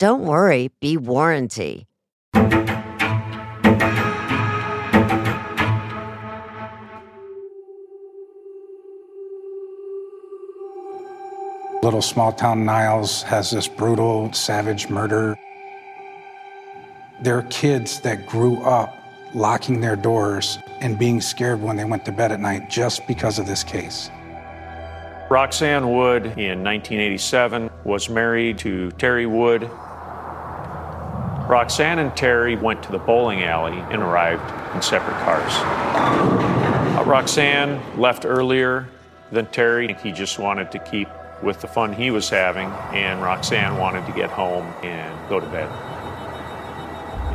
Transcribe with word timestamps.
don't 0.00 0.24
worry, 0.24 0.70
be 0.80 0.96
warranty. 0.96 1.86
Little 11.82 12.00
small 12.00 12.32
town 12.32 12.64
Niles 12.64 13.22
has 13.24 13.50
this 13.50 13.68
brutal, 13.68 14.32
savage 14.32 14.88
murder. 14.88 15.38
There 17.20 17.36
are 17.36 17.42
kids 17.50 18.00
that 18.00 18.26
grew 18.26 18.56
up 18.62 18.96
locking 19.34 19.82
their 19.82 19.96
doors 19.96 20.58
and 20.80 20.98
being 20.98 21.20
scared 21.20 21.60
when 21.60 21.76
they 21.76 21.84
went 21.84 22.06
to 22.06 22.12
bed 22.12 22.32
at 22.32 22.40
night 22.40 22.70
just 22.70 23.06
because 23.06 23.38
of 23.38 23.46
this 23.46 23.62
case. 23.62 24.10
Roxanne 25.28 25.92
Wood 25.92 26.24
in 26.38 26.64
1987 26.64 27.68
was 27.84 28.08
married 28.08 28.56
to 28.58 28.90
Terry 28.92 29.26
Wood 29.26 29.70
Roxanne 31.50 31.98
and 31.98 32.16
Terry 32.16 32.54
went 32.54 32.80
to 32.84 32.92
the 32.92 32.98
bowling 32.98 33.42
alley 33.42 33.76
and 33.90 34.00
arrived 34.00 34.48
in 34.72 34.80
separate 34.80 35.16
cars. 35.24 35.52
Uh, 36.96 37.02
Roxanne 37.04 37.82
left 38.00 38.24
earlier 38.24 38.88
than 39.32 39.46
Terry. 39.46 39.92
He 40.00 40.12
just 40.12 40.38
wanted 40.38 40.70
to 40.70 40.78
keep 40.78 41.08
with 41.42 41.60
the 41.60 41.66
fun 41.66 41.92
he 41.92 42.12
was 42.12 42.28
having, 42.28 42.68
and 42.94 43.20
Roxanne 43.20 43.78
wanted 43.78 44.06
to 44.06 44.12
get 44.12 44.30
home 44.30 44.64
and 44.84 45.28
go 45.28 45.40
to 45.40 45.46
bed. 45.46 45.68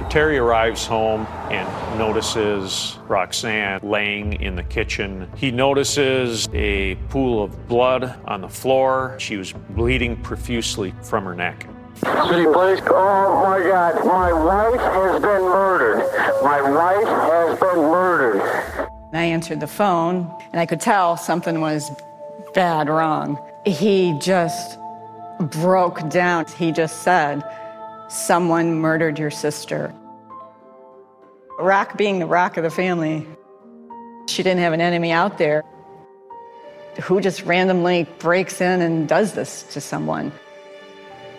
Terry 0.09 0.37
arrives 0.37 0.85
home 0.85 1.27
and 1.51 1.99
notices 1.99 2.97
Roxanne 3.09 3.81
laying 3.83 4.41
in 4.41 4.55
the 4.55 4.63
kitchen. 4.63 5.29
He 5.35 5.51
notices 5.51 6.47
a 6.53 6.95
pool 7.09 7.43
of 7.43 7.67
blood 7.67 8.17
on 8.23 8.39
the 8.39 8.47
floor. 8.47 9.17
She 9.19 9.35
was 9.35 9.51
bleeding 9.51 10.15
profusely 10.21 10.93
from 11.01 11.25
her 11.25 11.35
neck. 11.35 11.67
City 11.95 12.45
Police. 12.45 12.81
Oh 12.87 13.41
my 13.43 13.59
God, 13.59 14.05
my 14.05 14.33
wife 14.33 14.81
has 14.81 15.21
been 15.21 15.41
murdered. 15.41 15.99
My 16.43 16.61
wife 16.61 17.07
has 17.07 17.59
been 17.59 17.77
murdered. 17.77 18.89
I 19.13 19.23
answered 19.23 19.61
the 19.61 19.67
phone 19.67 20.29
and 20.51 20.59
I 20.59 20.65
could 20.65 20.81
tell 20.81 21.15
something 21.15 21.61
was 21.61 21.89
bad 22.53 22.89
wrong. 22.89 23.39
He 23.65 24.17
just 24.19 24.77
broke 25.39 26.09
down. 26.09 26.45
He 26.57 26.71
just 26.71 27.03
said, 27.03 27.43
Someone 28.09 28.75
murdered 28.75 29.17
your 29.17 29.31
sister. 29.31 29.93
Rock 31.57 31.97
being 31.97 32.19
the 32.19 32.25
rock 32.25 32.57
of 32.57 32.63
the 32.63 32.69
family, 32.69 33.25
she 34.27 34.43
didn't 34.43 34.59
have 34.59 34.73
an 34.73 34.81
enemy 34.81 35.11
out 35.11 35.37
there. 35.37 35.63
Who 37.03 37.21
just 37.21 37.43
randomly 37.43 38.03
breaks 38.19 38.61
in 38.61 38.81
and 38.81 39.07
does 39.07 39.33
this 39.33 39.63
to 39.73 39.81
someone? 39.81 40.31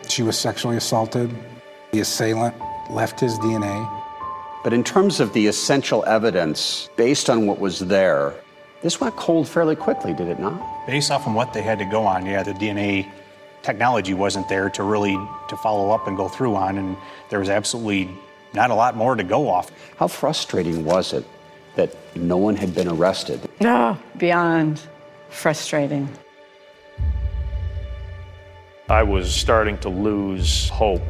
She 0.08 0.22
was 0.22 0.38
sexually 0.38 0.76
assaulted. 0.76 1.34
The 1.92 2.00
assailant 2.00 2.54
left 2.90 3.20
his 3.20 3.38
DNA. 3.38 4.02
But 4.64 4.72
in 4.72 4.82
terms 4.82 5.20
of 5.20 5.32
the 5.32 5.46
essential 5.46 6.04
evidence, 6.06 6.88
based 6.96 7.30
on 7.30 7.46
what 7.46 7.60
was 7.60 7.80
there, 7.80 8.34
this 8.82 9.00
went 9.00 9.16
cold 9.16 9.48
fairly 9.48 9.76
quickly, 9.76 10.12
did 10.12 10.28
it 10.28 10.38
not? 10.38 10.86
Based 10.86 11.10
off 11.10 11.26
on 11.26 11.34
what 11.34 11.52
they 11.52 11.62
had 11.62 11.78
to 11.78 11.84
go 11.84 12.04
on, 12.04 12.26
yeah, 12.26 12.42
the 12.42 12.52
DNA 12.52 13.08
technology 13.62 14.14
wasn't 14.14 14.48
there 14.48 14.70
to 14.70 14.82
really 14.82 15.16
to 15.48 15.56
follow 15.56 15.90
up 15.90 16.06
and 16.06 16.16
go 16.16 16.28
through 16.28 16.54
on, 16.54 16.78
and 16.78 16.96
there 17.30 17.38
was 17.38 17.48
absolutely 17.48 18.08
not 18.54 18.70
a 18.70 18.74
lot 18.74 18.96
more 18.96 19.14
to 19.16 19.24
go 19.24 19.48
off. 19.48 19.70
How 19.96 20.08
frustrating 20.08 20.84
was 20.84 21.12
it 21.12 21.24
that 21.74 21.94
no 22.16 22.36
one 22.36 22.56
had 22.56 22.74
been 22.74 22.88
arrested? 22.88 23.40
No, 23.60 23.98
beyond 24.16 24.80
frustrating. 25.30 26.08
I 28.88 29.02
was 29.02 29.34
starting 29.34 29.78
to 29.78 29.88
lose 29.88 30.68
hope. 30.68 31.02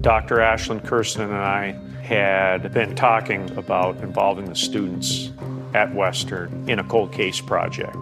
Dr. 0.00 0.36
Ashlyn 0.36 0.80
Kuersten 0.80 1.24
and 1.24 1.34
I 1.34 1.72
had 2.02 2.72
been 2.72 2.96
talking 2.96 3.50
about 3.58 3.98
involving 3.98 4.46
the 4.46 4.56
students 4.56 5.32
at 5.74 5.94
Western 5.94 6.66
in 6.66 6.78
a 6.78 6.84
cold 6.84 7.12
case 7.12 7.42
project. 7.42 7.98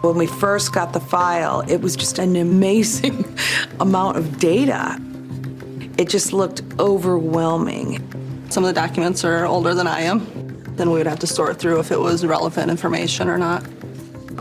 When 0.00 0.16
we 0.16 0.26
first 0.26 0.72
got 0.72 0.94
the 0.94 1.00
file, 1.00 1.60
it 1.68 1.82
was 1.82 1.94
just 1.94 2.18
an 2.18 2.36
amazing 2.36 3.26
amount 3.80 4.16
of 4.16 4.38
data. 4.38 4.98
It 5.98 6.08
just 6.08 6.32
looked 6.32 6.62
overwhelming. 6.78 7.98
Some 8.48 8.64
of 8.64 8.74
the 8.74 8.80
documents 8.80 9.22
are 9.22 9.44
older 9.44 9.74
than 9.74 9.86
I 9.86 10.00
am. 10.00 10.20
Then 10.76 10.90
we 10.90 10.96
would 10.96 11.06
have 11.06 11.18
to 11.18 11.26
sort 11.26 11.58
through 11.58 11.80
if 11.80 11.92
it 11.92 12.00
was 12.00 12.24
relevant 12.24 12.70
information 12.70 13.28
or 13.28 13.36
not 13.36 13.62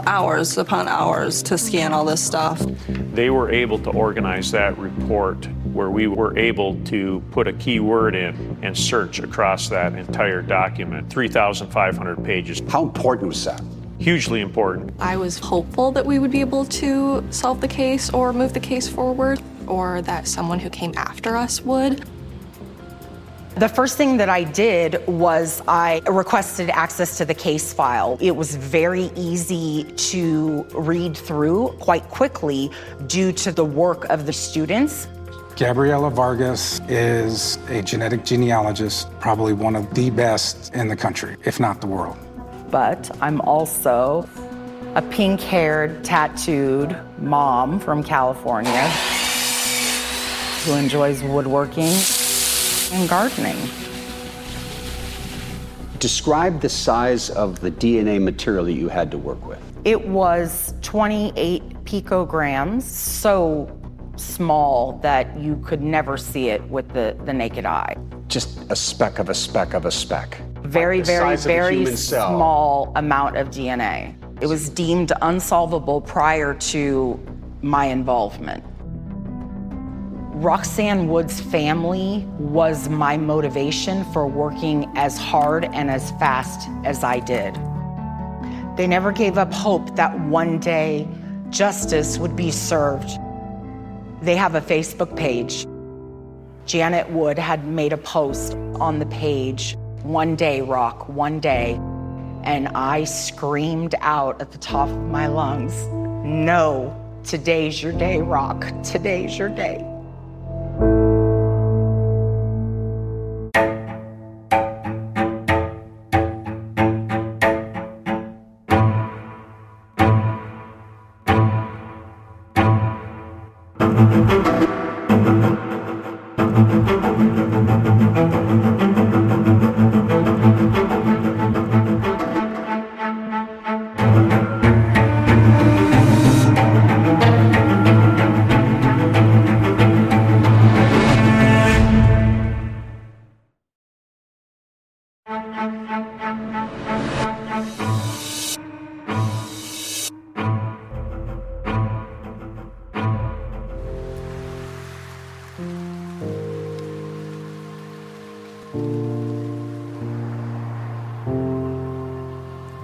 hours 0.06 0.58
upon 0.58 0.88
hours 0.88 1.44
to 1.44 1.58
scan 1.58 1.94
all 1.94 2.06
this 2.06 2.24
stuff. 2.24 2.64
They 3.14 3.30
were 3.30 3.52
able 3.52 3.80
to 3.80 3.90
organize 3.92 4.52
that 4.52 4.78
report 4.78 5.48
where 5.74 5.90
we 5.90 6.08
were 6.08 6.38
able 6.38 6.76
to 6.86 7.24
put 7.32 7.48
a 7.48 7.54
keyword 7.54 8.16
in 8.16 8.58
and 8.62 8.78
search 8.78 9.20
across 9.20 9.70
that 9.70 9.94
entire 9.94 10.42
document 10.42 11.10
3,500 11.10 12.24
pages. 12.24 12.62
How 12.68 12.84
important 12.84 13.28
was 13.30 13.46
that? 13.46 13.62
Hugely 14.00 14.42
important. 14.42 14.92
I 15.00 15.16
was 15.18 15.38
hopeful 15.38 15.92
that 15.92 16.06
we 16.06 16.20
would 16.20 16.32
be 16.32 16.42
able 16.42 16.66
to 16.66 17.24
solve 17.30 17.62
the 17.62 17.68
case 17.68 18.10
or 18.10 18.34
move 18.34 18.54
the 18.54 18.60
case 18.60 18.88
forward, 18.88 19.42
or 19.68 20.02
that 20.02 20.28
someone 20.28 20.60
who 20.60 20.70
came 20.70 20.94
after 20.98 21.38
us 21.38 21.62
would. 21.62 22.06
The 23.62 23.70
first 23.70 23.96
thing 23.96 24.18
that 24.18 24.28
I 24.28 24.44
did 24.44 25.06
was 25.06 25.62
I 25.68 26.02
requested 26.10 26.72
access 26.72 27.20
to 27.20 27.26
the 27.26 27.36
case 27.36 27.72
file. 27.72 28.18
It 28.20 28.36
was 28.36 28.56
very 28.56 29.12
easy 29.16 29.84
to 29.84 30.64
read 30.74 31.16
through 31.16 31.76
quite 31.80 32.10
quickly 32.10 32.72
due 33.06 33.32
to 33.34 33.52
the 33.52 33.64
work 33.64 34.06
of 34.06 34.26
the 34.26 34.34
students. 34.34 35.08
Gabriella 35.56 36.10
Vargas 36.10 36.82
is 36.90 37.60
a 37.70 37.84
genetic 37.84 38.26
genealogist, 38.26 39.08
probably 39.20 39.54
one 39.54 39.76
of 39.76 39.94
the 39.94 40.10
best 40.10 40.74
in 40.74 40.88
the 40.88 40.96
country, 40.96 41.38
if 41.46 41.60
not 41.60 41.82
the 41.82 41.88
world. 41.88 42.18
But 42.72 43.16
I'm 43.22 43.42
also 43.42 44.28
a 44.96 45.04
pink 45.04 45.40
haired, 45.40 46.04
tattooed 46.04 46.98
mom 47.20 47.80
from 47.80 48.04
California 48.04 48.90
who 50.64 50.74
enjoys 50.74 51.22
woodworking 51.22 51.94
and 52.92 53.10
gardening. 53.10 53.58
Describe 56.00 56.62
the 56.62 56.70
size 56.70 57.30
of 57.30 57.60
the 57.60 57.72
DNA 57.72 58.22
material 58.22 58.66
that 58.66 58.74
you 58.74 58.90
had 58.90 59.12
to 59.12 59.18
work 59.18 59.46
with. 59.46 59.60
It 59.86 60.08
was 60.08 60.74
28 60.82 61.84
picograms, 61.86 62.84
so 62.84 63.70
small 64.16 65.00
that 65.02 65.38
you 65.40 65.58
could 65.66 65.82
never 65.82 66.18
see 66.18 66.50
it 66.50 66.62
with 66.70 66.88
the, 66.90 67.18
the 67.26 67.34
naked 67.34 67.66
eye. 67.66 67.96
Just 68.28 68.72
a 68.72 68.76
speck 68.76 69.20
of 69.20 69.30
a 69.30 69.34
speck 69.34 69.74
of 69.74 69.86
a 69.86 69.92
speck. 69.92 70.40
Very, 70.62 70.98
Like 70.98 71.06
very, 71.08 71.20
size 71.20 71.46
of 71.46 71.52
a 71.52 71.54
very 71.54 71.86
small 71.96 72.92
amount 72.96 73.38
of 73.38 73.50
DNA. 73.50 74.16
It 74.42 74.48
was 74.48 74.70
deemed 74.70 75.12
unsolvable 75.22 76.02
prior 76.02 76.54
to 76.56 77.20
my 77.62 77.86
involvement. 77.86 78.64
Roxanne 80.42 81.08
Wood's 81.08 81.40
family 81.40 82.26
was 82.40 82.90
my 82.90 83.16
motivation 83.16 84.04
for 84.06 84.26
working 84.26 84.92
as 84.96 85.16
hard 85.16 85.66
and 85.66 85.92
as 85.92 86.10
fast 86.14 86.68
as 86.84 87.04
I 87.04 87.20
did. 87.20 87.54
They 88.76 88.88
never 88.88 89.12
gave 89.12 89.38
up 89.38 89.54
hope 89.54 89.96
that 89.98 90.20
one 90.22 90.58
day 90.58 91.08
justice 91.52 92.18
would 92.18 92.36
be 92.36 92.50
served. 92.50 93.08
They 94.24 94.36
have 94.36 94.56
a 94.56 94.62
Facebook 94.62 95.16
page. 95.16 95.68
Janet 96.66 97.12
Wood 97.12 97.38
had 97.38 97.68
made 97.68 97.94
a 97.94 97.98
post 97.98 98.56
on 98.80 98.98
the 98.98 99.06
page, 99.06 99.78
One 100.02 100.36
Day, 100.36 100.62
Rock, 100.62 101.08
One 101.08 101.40
Day. 101.40 101.74
And 102.44 102.68
I 102.70 103.04
screamed 103.04 103.94
out 104.00 104.42
at 104.42 104.52
the 104.52 104.58
top 104.58 104.90
of 104.90 105.04
my 105.04 105.28
lungs, 105.28 105.86
No, 106.26 107.00
today's 107.24 107.84
your 107.84 107.94
day, 107.94 108.22
Rock. 108.22 108.66
Today's 108.82 109.38
your 109.38 109.50
day. 109.50 109.91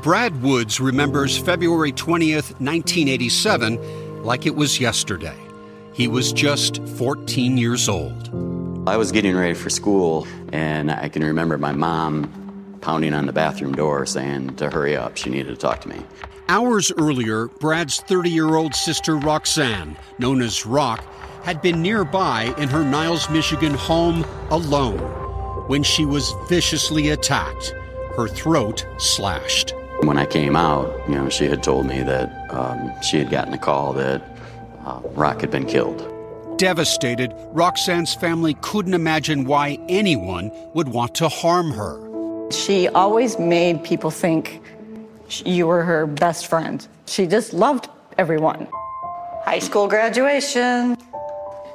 Brad 0.07 0.41
Woods 0.41 0.79
remembers 0.79 1.37
February 1.37 1.91
20th, 1.91 2.61
1987, 2.61 4.23
like 4.23 4.45
it 4.45 4.55
was 4.55 4.79
yesterday. 4.79 5.35
He 5.91 6.07
was 6.07 6.31
just 6.31 6.81
14 6.95 7.57
years 7.57 7.89
old. 7.89 8.29
I 8.87 8.95
was 8.95 9.11
getting 9.11 9.35
ready 9.35 9.53
for 9.53 9.69
school, 9.69 10.25
and 10.53 10.89
I 10.89 11.09
can 11.09 11.25
remember 11.25 11.57
my 11.57 11.73
mom 11.73 12.77
pounding 12.79 13.13
on 13.13 13.25
the 13.25 13.33
bathroom 13.33 13.73
door 13.73 14.05
saying 14.05 14.55
to 14.55 14.69
hurry 14.69 14.95
up. 14.95 15.17
She 15.17 15.29
needed 15.29 15.49
to 15.49 15.57
talk 15.57 15.81
to 15.81 15.89
me. 15.89 16.01
Hours 16.47 16.89
earlier, 16.97 17.47
Brad's 17.59 17.99
30 17.99 18.29
year 18.29 18.55
old 18.55 18.75
sister 18.75 19.17
Roxanne, 19.17 19.97
known 20.19 20.41
as 20.41 20.65
Rock, 20.65 21.03
had 21.43 21.61
been 21.61 21.81
nearby 21.81 22.55
in 22.57 22.69
her 22.69 22.85
Niles, 22.85 23.29
Michigan 23.29 23.73
home 23.73 24.23
alone 24.51 24.99
when 25.67 25.83
she 25.83 26.05
was 26.05 26.33
viciously 26.47 27.09
attacked, 27.09 27.75
her 28.15 28.29
throat 28.29 28.87
slashed. 28.99 29.73
When 30.03 30.17
I 30.17 30.25
came 30.25 30.55
out, 30.55 30.93
you 31.07 31.15
know, 31.15 31.27
she 31.27 31.45
had 31.45 31.63
told 31.63 31.87
me 31.87 32.03
that 32.03 32.53
um, 32.53 32.93
she 33.01 33.17
had 33.17 33.31
gotten 33.31 33.53
a 33.53 33.57
call 33.57 33.93
that 33.93 34.21
uh, 34.85 35.01
Rock 35.11 35.41
had 35.41 35.49
been 35.49 35.65
killed. 35.65 36.13
Devastated, 36.57 37.33
Roxanne's 37.47 38.13
family 38.13 38.55
couldn't 38.61 38.93
imagine 38.93 39.45
why 39.45 39.79
anyone 39.89 40.51
would 40.73 40.89
want 40.89 41.15
to 41.15 41.27
harm 41.29 41.71
her. 41.71 42.51
She 42.51 42.87
always 42.87 43.39
made 43.39 43.83
people 43.83 44.11
think 44.11 44.61
you 45.45 45.67
were 45.67 45.83
her 45.83 46.05
best 46.05 46.47
friend. 46.47 46.87
She 47.07 47.25
just 47.25 47.53
loved 47.53 47.89
everyone. 48.17 48.67
High 49.45 49.59
school 49.59 49.87
graduation, 49.87 50.95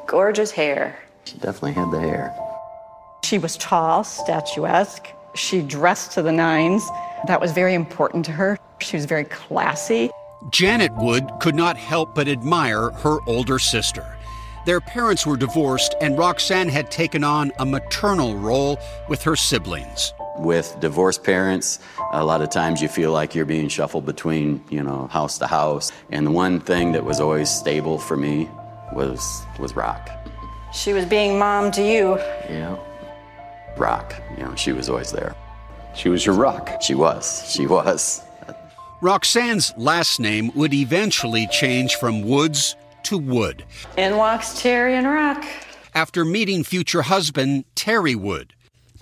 gorgeous 0.07 0.51
hair. 0.51 0.97
She 1.25 1.39
definitely 1.39 1.73
had 1.73 1.91
the 1.91 2.01
hair. 2.01 2.35
She 3.25 3.39
was 3.39 3.57
tall, 3.57 4.05
statuesque. 4.05 5.09
She 5.35 5.61
dressed 5.63 6.13
to 6.13 6.23
the 6.23 6.33
nines. 6.33 6.89
That 7.27 7.41
was 7.41 7.53
very 7.53 7.75
important 7.75 8.25
to 8.27 8.33
her. 8.33 8.59
She 8.81 8.97
was 8.97 9.05
very 9.05 9.25
classy. 9.25 10.11
Janet 10.51 10.93
Wood 10.97 11.31
could 11.41 11.55
not 11.55 11.77
help 11.77 12.15
but 12.15 12.27
admire 12.27 12.91
her 12.91 13.19
older 13.27 13.59
sister. 13.59 14.17
Their 14.65 14.81
parents 14.81 15.27
were 15.27 15.37
divorced, 15.37 15.95
and 16.01 16.17
Roxanne 16.17 16.69
had 16.69 16.91
taken 16.91 17.25
on 17.25 17.53
a 17.59 17.67
maternal 17.67 18.37
role 18.37 18.79
with 19.09 19.23
her 19.23 19.35
siblings. 19.35 20.13
With 20.39 20.77
divorced 20.81 21.25
parents, 21.25 21.79
a 22.13 22.25
lot 22.25 22.43
of 22.43 22.51
times 22.51 22.81
you 22.81 22.89
feel 22.89 23.13
like 23.13 23.35
you're 23.35 23.45
being 23.45 23.69
shuffled 23.69 24.07
between, 24.07 24.65
you 24.71 24.83
know, 24.83 25.09
house 25.09 25.39
to 25.39 25.47
house. 25.47 25.93
And 26.11 26.27
the 26.27 26.31
one 26.31 26.61
thing 26.61 26.93
that 26.93 27.05
was 27.05 27.21
always 27.21 27.51
stable 27.51 27.99
for 27.99 28.17
me 28.17 28.49
was 28.93 29.45
was 29.59 29.75
Rock. 29.77 30.11
She 30.73 30.93
was 30.93 31.05
being 31.05 31.39
mom 31.39 31.71
to 31.73 31.83
you. 31.83 32.17
Yeah. 32.49 32.79
Rock, 33.77 34.15
you 34.37 34.45
know, 34.45 34.55
she 34.55 34.73
was 34.73 34.89
always 34.89 35.13
there. 35.13 35.35
She 35.95 36.09
was 36.09 36.25
your 36.25 36.35
rock. 36.35 36.81
She 36.81 36.95
was. 36.95 37.45
She 37.51 37.67
was. 37.67 38.23
Roxanne's 39.01 39.73
last 39.77 40.21
name 40.21 40.51
would 40.55 40.73
eventually 40.73 41.47
change 41.49 41.97
from 41.97 42.23
Woods 42.23 42.77
to 43.05 43.19
Wood 43.19 43.65
In 43.97 44.17
walks 44.17 44.63
Terry 44.63 44.95
and 44.95 45.09
Rock. 45.09 45.45
after 45.93 46.25
meeting 46.25 46.63
future 46.63 47.03
husband 47.03 47.65
Terry 47.75 48.15
Wood, 48.15 48.55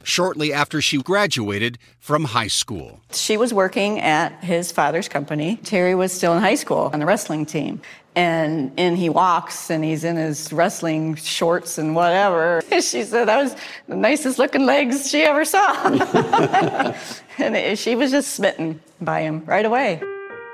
shortly 0.03 0.55
after 0.55 0.81
she 0.81 0.97
graduated 1.03 1.77
from 1.99 2.25
high 2.25 2.47
school. 2.47 3.01
She 3.13 3.37
was 3.37 3.53
working 3.53 4.01
at 4.01 4.43
his 4.43 4.73
father's 4.73 5.07
company. 5.07 5.57
Terry 5.65 5.95
was 5.95 6.13
still 6.13 6.33
in 6.33 6.41
high 6.41 6.55
school 6.55 6.89
on 6.95 6.99
the 7.01 7.05
wrestling 7.07 7.45
team. 7.45 7.83
And 8.17 8.73
in 8.79 8.97
he 8.97 9.09
walks 9.09 9.71
and 9.71 9.85
he's 9.85 10.03
in 10.05 10.17
his 10.17 10.53
wrestling 10.53 11.15
shorts 11.15 11.79
and 11.79 11.95
whatever. 11.95 12.63
She 12.81 13.05
said 13.05 13.27
that 13.29 13.43
was 13.43 13.55
the 13.89 13.95
nicest 13.97 14.39
looking 14.39 14.65
legs 14.67 15.09
she 15.11 15.23
ever 15.23 15.45
saw. 15.45 15.73
and 17.39 17.57
it- 17.57 17.79
she 17.79 17.95
was 17.95 18.11
just 18.11 18.33
smitten 18.35 18.81
by 19.01 19.21
him 19.21 19.45
right 19.45 19.65
away. 19.65 20.03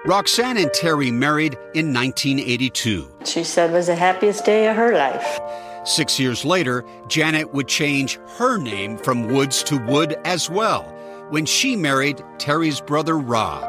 Roxanne 0.05 0.57
and 0.59 0.73
Terry 0.73 1.11
married 1.11 1.55
in 1.75 1.93
1982. 1.93 3.09
She 3.25 3.43
said 3.43 3.71
it 3.71 3.73
was 3.73 3.87
the 3.87 3.97
happiest 3.97 4.45
day 4.45 4.69
of 4.69 4.77
her 4.77 4.93
life. 4.95 5.41
Six 5.85 6.19
years 6.21 6.45
later, 6.45 6.85
Janet 7.09 7.55
would 7.55 7.69
change 7.69 8.19
her 8.39 8.57
name 8.59 8.99
from 8.99 9.29
Woods 9.29 9.63
to 9.65 9.79
Wood 9.79 10.17
as 10.25 10.51
well 10.51 10.83
when 11.31 11.45
she 11.47 11.75
married 11.75 12.23
Terry's 12.39 12.81
brother 12.81 13.19
Rob. 13.19 13.63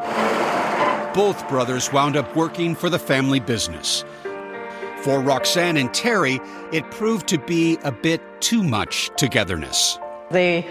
Both 1.18 1.50
brothers 1.50 1.92
wound 1.92 2.16
up 2.16 2.36
working 2.36 2.76
for 2.76 2.92
the 2.92 3.00
family 3.00 3.40
business. 3.40 4.06
For 5.02 5.20
Roxanne 5.20 5.76
and 5.76 5.92
Terry, 5.92 6.40
it 6.72 6.92
proved 6.92 7.28
to 7.30 7.40
be 7.40 7.80
a 7.84 7.92
bit 7.92 8.22
too 8.40 8.62
much 8.62 9.10
togetherness. 9.18 9.98
They 10.30 10.68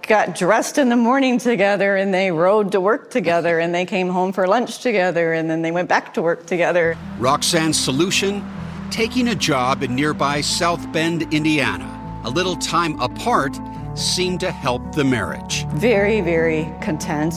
got 0.00 0.34
dressed 0.34 0.78
in 0.78 0.88
the 0.88 0.96
morning 0.96 1.36
together 1.36 1.96
and 1.96 2.14
they 2.14 2.32
rode 2.32 2.72
to 2.72 2.80
work 2.80 3.10
together 3.10 3.58
and 3.58 3.74
they 3.74 3.84
came 3.84 4.08
home 4.08 4.32
for 4.32 4.46
lunch 4.46 4.78
together 4.78 5.34
and 5.34 5.50
then 5.50 5.60
they 5.60 5.70
went 5.70 5.90
back 5.90 6.14
to 6.14 6.22
work 6.22 6.46
together. 6.46 6.96
Roxanne's 7.18 7.78
solution? 7.78 8.42
Taking 8.90 9.28
a 9.28 9.34
job 9.34 9.82
in 9.82 9.94
nearby 9.94 10.40
South 10.40 10.90
Bend, 10.94 11.30
Indiana. 11.34 12.22
A 12.24 12.30
little 12.30 12.56
time 12.56 12.98
apart 13.00 13.60
seemed 13.94 14.40
to 14.40 14.50
help 14.50 14.94
the 14.94 15.04
marriage. 15.04 15.66
Very, 15.74 16.22
very 16.22 16.72
content, 16.80 17.34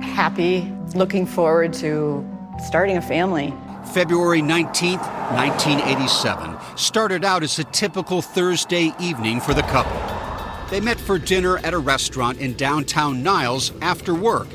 happy, 0.00 0.72
looking 0.94 1.26
forward 1.26 1.72
to 1.74 2.24
starting 2.66 2.96
a 2.96 3.02
family. 3.02 3.54
February 3.92 4.40
19th, 4.40 5.02
1987, 5.34 6.56
started 6.76 7.24
out 7.24 7.42
as 7.42 7.58
a 7.58 7.64
typical 7.64 8.22
Thursday 8.22 8.92
evening 9.00 9.40
for 9.40 9.54
the 9.54 9.62
couple. 9.62 10.00
They 10.70 10.80
met 10.80 10.98
for 10.98 11.18
dinner 11.18 11.58
at 11.58 11.74
a 11.74 11.78
restaurant 11.78 12.38
in 12.38 12.54
downtown 12.54 13.22
Niles 13.22 13.72
after 13.82 14.14
work 14.14 14.48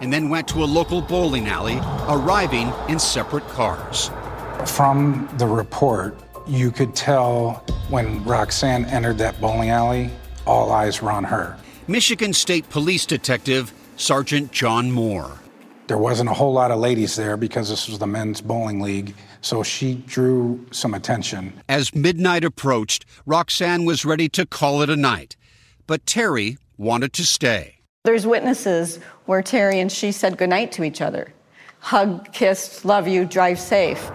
and 0.00 0.12
then 0.12 0.28
went 0.28 0.48
to 0.48 0.64
a 0.64 0.66
local 0.66 1.00
bowling 1.00 1.46
alley, 1.46 1.78
arriving 2.08 2.72
in 2.88 2.98
separate 2.98 3.46
cars. 3.48 4.10
From 4.66 5.28
the 5.38 5.46
report, 5.46 6.18
you 6.46 6.70
could 6.70 6.94
tell 6.94 7.64
when 7.88 8.22
Roxanne 8.24 8.84
entered 8.86 9.18
that 9.18 9.40
bowling 9.40 9.70
alley, 9.70 10.10
all 10.44 10.72
eyes 10.72 11.00
were 11.00 11.12
on 11.12 11.24
her. 11.24 11.56
Michigan 11.86 12.32
State 12.32 12.68
Police 12.68 13.06
Detective 13.06 13.72
Sergeant 13.96 14.50
John 14.50 14.90
Moore. 14.90 15.38
There 15.92 15.98
wasn't 15.98 16.30
a 16.30 16.32
whole 16.32 16.54
lot 16.54 16.70
of 16.70 16.78
ladies 16.78 17.16
there 17.16 17.36
because 17.36 17.68
this 17.68 17.86
was 17.86 17.98
the 17.98 18.06
men's 18.06 18.40
bowling 18.40 18.80
league, 18.80 19.14
so 19.42 19.62
she 19.62 19.96
drew 19.96 20.64
some 20.70 20.94
attention. 20.94 21.52
As 21.68 21.94
midnight 21.94 22.44
approached, 22.44 23.04
Roxanne 23.26 23.84
was 23.84 24.02
ready 24.02 24.26
to 24.30 24.46
call 24.46 24.80
it 24.80 24.88
a 24.88 24.96
night, 24.96 25.36
but 25.86 26.06
Terry 26.06 26.56
wanted 26.78 27.12
to 27.12 27.26
stay. 27.26 27.74
There's 28.04 28.26
witnesses 28.26 29.00
where 29.26 29.42
Terry 29.42 29.80
and 29.80 29.92
she 29.92 30.12
said 30.12 30.38
goodnight 30.38 30.72
to 30.72 30.82
each 30.82 31.02
other. 31.02 31.34
Hug, 31.80 32.32
kissed, 32.32 32.86
love 32.86 33.06
you, 33.06 33.26
drive 33.26 33.60
safe. 33.60 34.10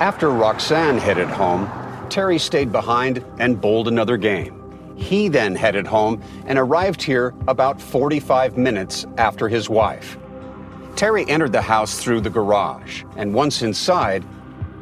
After 0.00 0.28
Roxanne 0.28 0.98
headed 0.98 1.28
home, 1.28 1.66
Terry 2.10 2.38
stayed 2.38 2.70
behind 2.70 3.24
and 3.38 3.58
bowled 3.58 3.88
another 3.88 4.18
game. 4.18 4.59
He 4.96 5.28
then 5.28 5.54
headed 5.54 5.86
home 5.86 6.22
and 6.46 6.58
arrived 6.58 7.02
here 7.02 7.34
about 7.48 7.80
45 7.80 8.56
minutes 8.58 9.06
after 9.16 9.48
his 9.48 9.68
wife. 9.68 10.18
Terry 10.96 11.24
entered 11.28 11.52
the 11.52 11.62
house 11.62 11.98
through 11.98 12.20
the 12.20 12.30
garage, 12.30 13.04
and 13.16 13.32
once 13.32 13.62
inside, 13.62 14.24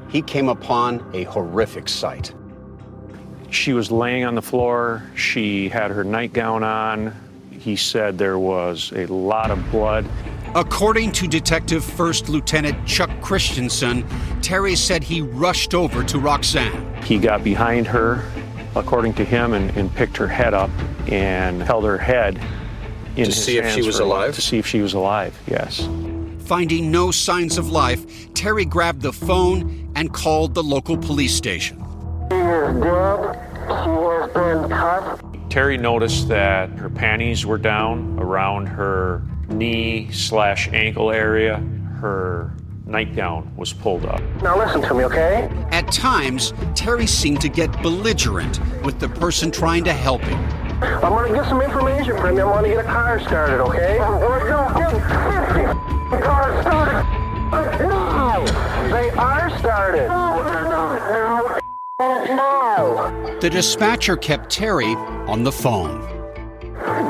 he 0.09 0.23
came 0.23 0.49
upon 0.49 1.09
a 1.15 1.25
horrific 1.25 1.88
sight. 1.88 2.35
She 3.50 3.73
was 3.73 3.91
laying 3.91 4.25
on 4.25 4.35
the 4.35 4.43
floor. 4.43 5.03
She 5.15 5.69
had 5.69 5.91
her 5.91 6.05
nightgown 6.05 6.62
on. 6.62 7.15
He 7.50 7.77
said 7.77 8.19
there 8.19 8.38
was 8.38 8.93
a 8.95 9.07
lot 9.07 9.50
of 9.50 9.71
blood. 9.71 10.07
According 10.55 11.12
to 11.12 11.29
Detective 11.29 11.85
First 11.85 12.29
Lieutenant 12.29 12.87
Chuck 12.87 13.11
Christensen, 13.21 14.05
Terry 14.43 14.77
said 14.77 15.03
he 15.03 15.21
rushed 15.21 15.75
over 15.75 16.03
to 16.05 16.19
Roxanne. 16.19 17.03
He 17.03 17.19
got 17.19 17.45
behind 17.45 17.87
her, 17.87 18.25
according 18.78 19.14
to 19.14 19.25
him, 19.25 19.52
and, 19.52 19.70
and 19.76 19.94
picked 19.94 20.16
her 20.16 20.28
head 20.28 20.54
up 20.54 20.70
and 21.11 21.62
held 21.62 21.85
her 21.85 21.99
head 21.99 22.37
in 23.16 23.25
To 23.25 23.30
his 23.30 23.44
see 23.44 23.58
if 23.58 23.73
she 23.73 23.82
was 23.82 23.99
for 23.99 24.04
alive? 24.04 24.35
To 24.35 24.40
see 24.40 24.58
if 24.58 24.66
she 24.66 24.80
was 24.80 24.94
alive, 24.94 25.38
yes. 25.47 25.88
Finding 26.40 26.90
no 26.90 27.11
signs 27.11 27.58
of 27.58 27.70
life, 27.70 28.32
Terry 28.35 28.64
grabbed 28.64 29.02
the 29.02 29.12
phone 29.12 29.92
and 29.94 30.12
called 30.12 30.54
the 30.54 30.62
local 30.62 30.97
police 30.97 31.35
station. 31.35 31.76
She 32.30 32.37
is 32.37 32.80
dead. 32.80 33.35
She 33.68 33.90
has 33.90 34.30
been 34.32 34.70
cut. 34.70 35.50
Terry 35.50 35.76
noticed 35.76 36.28
that 36.28 36.70
her 36.70 36.88
panties 36.88 37.44
were 37.44 37.58
down 37.58 38.18
around 38.18 38.66
her 38.66 39.23
knee 39.49 40.11
slash 40.12 40.68
ankle 40.68 41.11
area. 41.11 41.56
Her 42.00 42.52
nightgown 42.88 43.52
was 43.57 43.73
pulled 43.73 44.07
up. 44.07 44.21
Now 44.42 44.57
listen 44.59 44.83
to 44.83 44.95
me, 44.95 45.04
okay? 45.04 45.49
At 45.71 45.92
times, 45.92 46.52
Terry 46.75 47.07
seemed 47.07 47.40
to 47.42 47.49
get 47.49 47.71
belligerent 47.83 48.61
with 48.83 48.99
the 48.99 49.09
person 49.09 49.50
trying 49.50 49.85
to 49.85 49.92
help 49.92 50.23
him. 50.23 50.38
I'm 50.83 51.00
gonna 51.00 51.35
get 51.35 51.49
some 51.49 51.61
information 51.61 52.16
from 52.16 52.37
you. 52.37 52.42
I'm 52.45 52.62
gonna 52.62 52.68
get 52.68 52.85
a 52.85 52.88
car 52.88 53.21
started, 53.21 53.61
okay? 53.64 53.99
We're 53.99 54.49
gonna 54.49 54.78
get 54.78 54.90
50 56.11 56.23
cars 56.23 56.61
started. 56.61 57.04
No! 57.88 58.45
They 58.90 59.11
are 59.11 59.59
started. 59.59 60.09
No! 60.09 61.59
No! 61.99 63.38
The 63.40 63.50
dispatcher 63.50 64.16
kept 64.16 64.50
Terry 64.50 64.95
on 65.26 65.42
the 65.42 65.52
phone. 65.52 66.17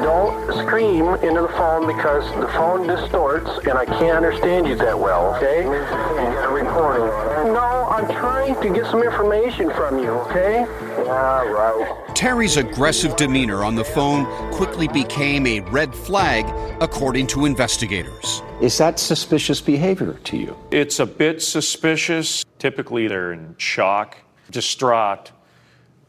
Don't 0.03 0.53
scream 0.67 1.07
into 1.23 1.43
the 1.43 1.49
phone 1.49 1.87
because 1.87 2.25
the 2.41 2.49
phone 2.49 2.87
distorts 2.87 3.51
and 3.67 3.79
I 3.79 3.85
can't 3.85 4.17
understand 4.17 4.67
you 4.67 4.75
that 4.77 4.99
well, 4.99 5.35
okay? 5.37 5.65
You 5.65 5.71
got 5.71 6.51
a 6.51 6.53
recording. 6.53 7.07
No, 7.53 7.89
I'm 7.91 8.07
trying 8.07 8.61
to 8.61 8.75
get 8.75 8.87
some 8.87 9.03
information 9.03 9.71
from 9.71 9.99
you, 9.99 10.11
okay? 10.11 10.61
Yeah, 10.63 11.43
right. 11.45 12.15
Terry's 12.15 12.57
aggressive 12.57 13.15
demeanor 13.17 13.65
on 13.65 13.77
the 13.77 13.85
phone 13.85 14.27
quickly 14.53 14.89
became 14.89 15.47
a 15.47 15.61
red 15.61 15.95
flag, 15.95 16.45
according 16.83 17.29
to 17.29 17.45
investigators. 17.47 18.43
Is 18.61 18.77
that 18.79 18.99
suspicious 18.99 19.61
behavior 19.61 20.15
to 20.25 20.37
you? 20.37 20.57
It's 20.73 20.99
a 20.99 21.07
bit 21.07 21.41
suspicious. 21.41 22.45
Typically, 22.59 23.07
they're 23.07 23.33
in 23.33 23.55
shock, 23.59 24.17
distraught, 24.51 25.31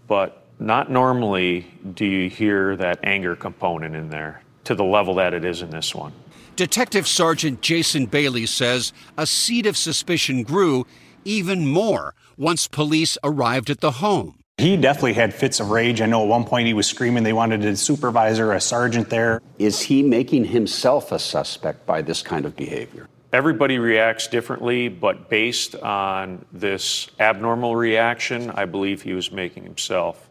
but 0.07 0.38
not 0.59 0.91
normally 0.91 1.71
do 1.93 2.05
you 2.05 2.29
hear 2.29 2.75
that 2.75 2.99
anger 3.03 3.35
component 3.35 3.95
in 3.95 4.09
there 4.09 4.43
to 4.65 4.75
the 4.75 4.83
level 4.83 5.15
that 5.15 5.33
it 5.33 5.45
is 5.45 5.61
in 5.61 5.69
this 5.71 5.95
one. 5.95 6.13
Detective 6.55 7.07
Sergeant 7.07 7.61
Jason 7.61 8.05
Bailey 8.05 8.45
says 8.45 8.91
a 9.17 9.25
seed 9.25 9.65
of 9.65 9.77
suspicion 9.77 10.43
grew 10.43 10.85
even 11.23 11.65
more 11.65 12.13
once 12.37 12.67
police 12.67 13.17
arrived 13.23 13.69
at 13.69 13.79
the 13.79 13.91
home. 13.91 14.35
He 14.57 14.75
definitely 14.75 15.13
had 15.13 15.33
fits 15.33 15.61
of 15.61 15.71
rage. 15.71 16.01
I 16.01 16.05
know 16.05 16.21
at 16.21 16.27
one 16.27 16.43
point 16.43 16.67
he 16.67 16.73
was 16.73 16.85
screaming 16.85 17.23
they 17.23 17.31
wanted 17.31 17.63
a 17.63 17.77
supervisor, 17.77 18.51
a 18.51 18.59
sergeant 18.59 19.09
there. 19.09 19.41
Is 19.57 19.79
he 19.79 20.03
making 20.03 20.45
himself 20.45 21.13
a 21.13 21.19
suspect 21.19 21.85
by 21.85 22.01
this 22.01 22.21
kind 22.21 22.45
of 22.45 22.57
behavior? 22.57 23.07
Everybody 23.31 23.79
reacts 23.79 24.27
differently, 24.27 24.89
but 24.89 25.29
based 25.29 25.75
on 25.75 26.45
this 26.51 27.09
abnormal 27.19 27.75
reaction, 27.75 28.49
I 28.51 28.65
believe 28.65 29.01
he 29.01 29.13
was 29.13 29.31
making 29.31 29.63
himself 29.63 30.28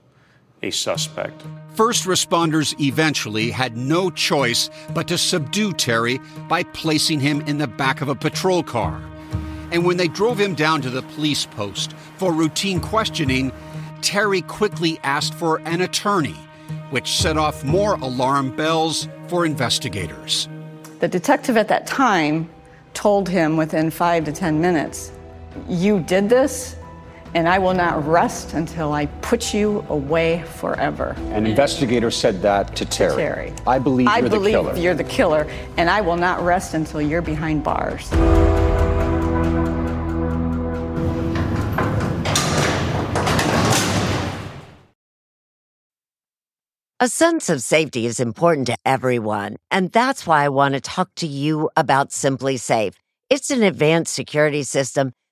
a 0.63 0.71
suspect. 0.71 1.43
First 1.75 2.05
responders 2.05 2.79
eventually 2.81 3.51
had 3.51 3.77
no 3.77 4.11
choice 4.11 4.69
but 4.95 5.07
to 5.09 5.19
subdue 5.19 5.73
Terry 5.73 6.19
by 6.49 6.65
placing 6.65 7.21
him 7.21 7.41
in 7.43 7.59
the 7.59 7.69
back 7.69 8.01
of 8.01 8.09
a 8.09 8.15
patrol 8.15 8.63
car. 8.63 9.01
And 9.71 9.85
when 9.85 9.97
they 9.97 10.09
drove 10.09 10.41
him 10.41 10.55
down 10.55 10.83
to 10.83 10.91
the 10.91 11.03
police 11.03 11.47
post 11.47 11.93
for 12.17 12.33
routine 12.33 12.81
questioning, 12.81 13.53
Terry 14.01 14.43
quickly 14.43 14.99
asked 15.03 15.35
for 15.35 15.61
an 15.67 15.81
attorney, 15.81 16.37
which 16.91 17.19
set 17.19 17.37
off 17.37 17.65
more 17.65 17.95
alarm 17.95 18.57
bells 18.57 19.09
for 19.29 19.45
investigators. 19.45 20.49
The 21.01 21.09
detective 21.09 21.57
at 21.57 21.69
that 21.69 21.87
time 21.87 22.49
told 22.95 23.29
him 23.29 23.57
within 23.57 23.91
five 23.91 24.25
to 24.25 24.33
10 24.33 24.61
minutes, 24.61 25.13
You 25.69 26.01
did 26.01 26.29
this, 26.29 26.75
and 27.35 27.49
I 27.49 27.59
will 27.59 27.75
not 27.75 28.07
rest 28.07 28.55
until 28.55 28.93
I 28.93 29.07
put 29.23 29.55
you 29.55 29.85
away 29.89 30.43
forever. 30.43 31.15
An 31.31 31.47
investigator 31.47 32.11
said 32.11 32.43
that 32.43 32.75
to 32.77 32.85
Terry. 32.85 33.17
Terry. 33.17 33.53
I 33.67 33.79
believe 33.79 34.09
I 34.09 34.19
you're 34.19 34.29
believe 34.29 34.45
the 34.45 34.51
killer. 34.51 34.77
you're 34.77 34.95
the 34.95 35.05
killer, 35.05 35.47
and 35.77 35.91
I 35.91 36.01
will 36.01 36.17
not 36.17 36.43
rest 36.43 36.75
until 36.75 37.03
you're 37.03 37.23
behind 37.23 37.65
bars. 37.65 38.11
A 47.01 47.07
sense 47.07 47.49
of 47.49 47.63
safety 47.63 48.07
is 48.07 48.19
important 48.19 48.67
to 48.67 48.77
everyone, 48.85 49.55
and 49.71 49.93
that's 49.93 50.27
why 50.27 50.45
I 50.45 50.49
want 50.49 50.75
to 50.75 50.81
talk 50.81 51.11
to 51.17 51.29
you 51.29 51.71
about 51.77 52.11
SimpliSafe. 52.11 52.95
It's 53.31 53.51
an 53.53 53.63
advanced 53.63 54.13
security 54.13 54.65
system 54.65 55.13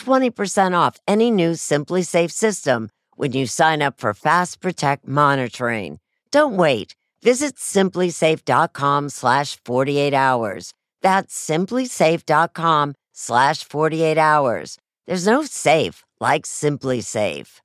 20% 0.00 0.76
off 0.78 0.98
any 1.08 1.30
new 1.30 1.52
SimpliSafe 1.52 2.30
system 2.30 2.90
when 3.16 3.32
you 3.32 3.46
sign 3.46 3.80
up 3.80 3.98
for 3.98 4.12
Fast 4.12 4.60
Protect 4.60 5.08
monitoring. 5.08 5.98
Don't 6.30 6.56
wait. 6.56 6.94
Visit 7.22 7.56
simplisafe.com 7.56 9.08
slash 9.08 9.58
48 9.64 10.14
hours. 10.14 10.72
That's 11.02 11.34
simplisafe.com 11.50 12.94
slash 13.12 13.64
48 13.64 14.18
hours. 14.18 14.78
There's 15.06 15.26
no 15.26 15.44
safe 15.44 16.04
like 16.20 16.44
SimpliSafe. 16.44 17.60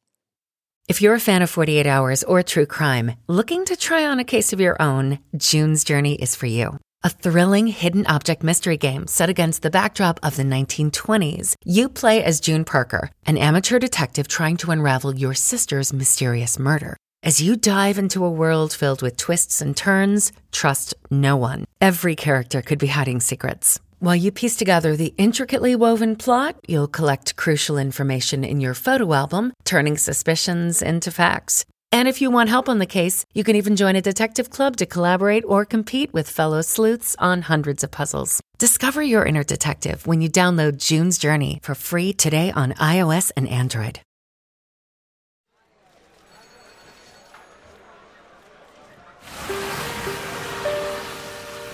If 0.88 1.02
you're 1.02 1.16
a 1.16 1.20
fan 1.20 1.42
of 1.42 1.50
48 1.50 1.88
Hours 1.88 2.24
or 2.24 2.44
true 2.44 2.68
crime, 2.68 3.14
looking 3.28 3.66
to 3.66 3.76
try 3.76 4.06
on 4.06 4.20
a 4.20 4.24
case 4.24 4.54
of 4.54 4.60
your 4.60 4.80
own, 4.80 5.18
June's 5.36 5.84
Journey 5.84 6.14
is 6.14 6.36
for 6.36 6.46
you. 6.46 6.78
A 7.06 7.10
thrilling 7.10 7.68
hidden 7.68 8.04
object 8.08 8.42
mystery 8.42 8.78
game 8.78 9.06
set 9.06 9.30
against 9.30 9.62
the 9.62 9.70
backdrop 9.70 10.20
of 10.24 10.38
the 10.38 10.44
1920s. 10.44 11.54
You 11.64 11.88
play 11.88 12.24
as 12.24 12.40
June 12.40 12.66
Parker, 12.66 13.12
an 13.28 13.38
amateur 13.38 13.78
detective 13.78 14.28
trying 14.28 14.58
to 14.58 14.72
unravel 14.72 15.16
your 15.16 15.36
sister's 15.36 15.94
mysterious 15.94 16.58
murder. 16.58 16.98
As 17.22 17.40
you 17.40 17.58
dive 17.58 18.00
into 18.00 18.26
a 18.26 18.32
world 18.32 18.74
filled 18.74 19.04
with 19.04 19.18
twists 19.18 19.62
and 19.62 19.78
turns, 19.78 20.32
trust 20.52 20.96
no 21.12 21.38
one. 21.38 21.66
Every 21.80 22.16
character 22.16 22.64
could 22.64 22.80
be 22.80 22.88
hiding 22.88 23.20
secrets. 23.20 23.80
While 24.00 24.16
you 24.16 24.32
piece 24.32 24.56
together 24.56 24.96
the 24.96 25.14
intricately 25.18 25.76
woven 25.76 26.16
plot, 26.16 26.56
you'll 26.68 26.88
collect 26.88 27.36
crucial 27.36 27.78
information 27.78 28.44
in 28.44 28.62
your 28.62 28.74
photo 28.74 29.14
album, 29.14 29.54
turning 29.64 29.98
suspicions 29.98 30.82
into 30.82 31.12
facts. 31.12 31.66
And 31.96 32.10
if 32.10 32.22
you 32.22 32.30
want 32.30 32.50
help 32.50 32.68
on 32.68 32.80
the 32.80 32.86
case, 32.86 33.26
you 33.34 33.46
can 33.46 33.56
even 33.56 33.78
join 33.78 33.96
a 33.96 34.02
detective 34.02 34.50
club 34.50 34.76
to 34.78 34.86
collaborate 34.86 35.46
or 35.48 35.64
compete 35.64 36.12
with 36.14 36.30
fellow 36.30 36.62
sleuths 36.62 37.16
on 37.20 37.44
hundreds 37.44 37.86
of 37.86 37.92
puzzles. 37.92 38.42
Discover 38.58 39.02
your 39.04 39.24
inner 39.24 39.46
detective 39.46 40.06
when 40.06 40.20
you 40.20 40.28
download 40.28 40.76
June's 40.76 41.18
Journey 41.18 41.62
for 41.64 41.74
free 41.74 42.12
today 42.12 42.52
on 42.52 42.74
iOS 42.74 43.32
and 43.38 43.48
Android. 43.48 44.02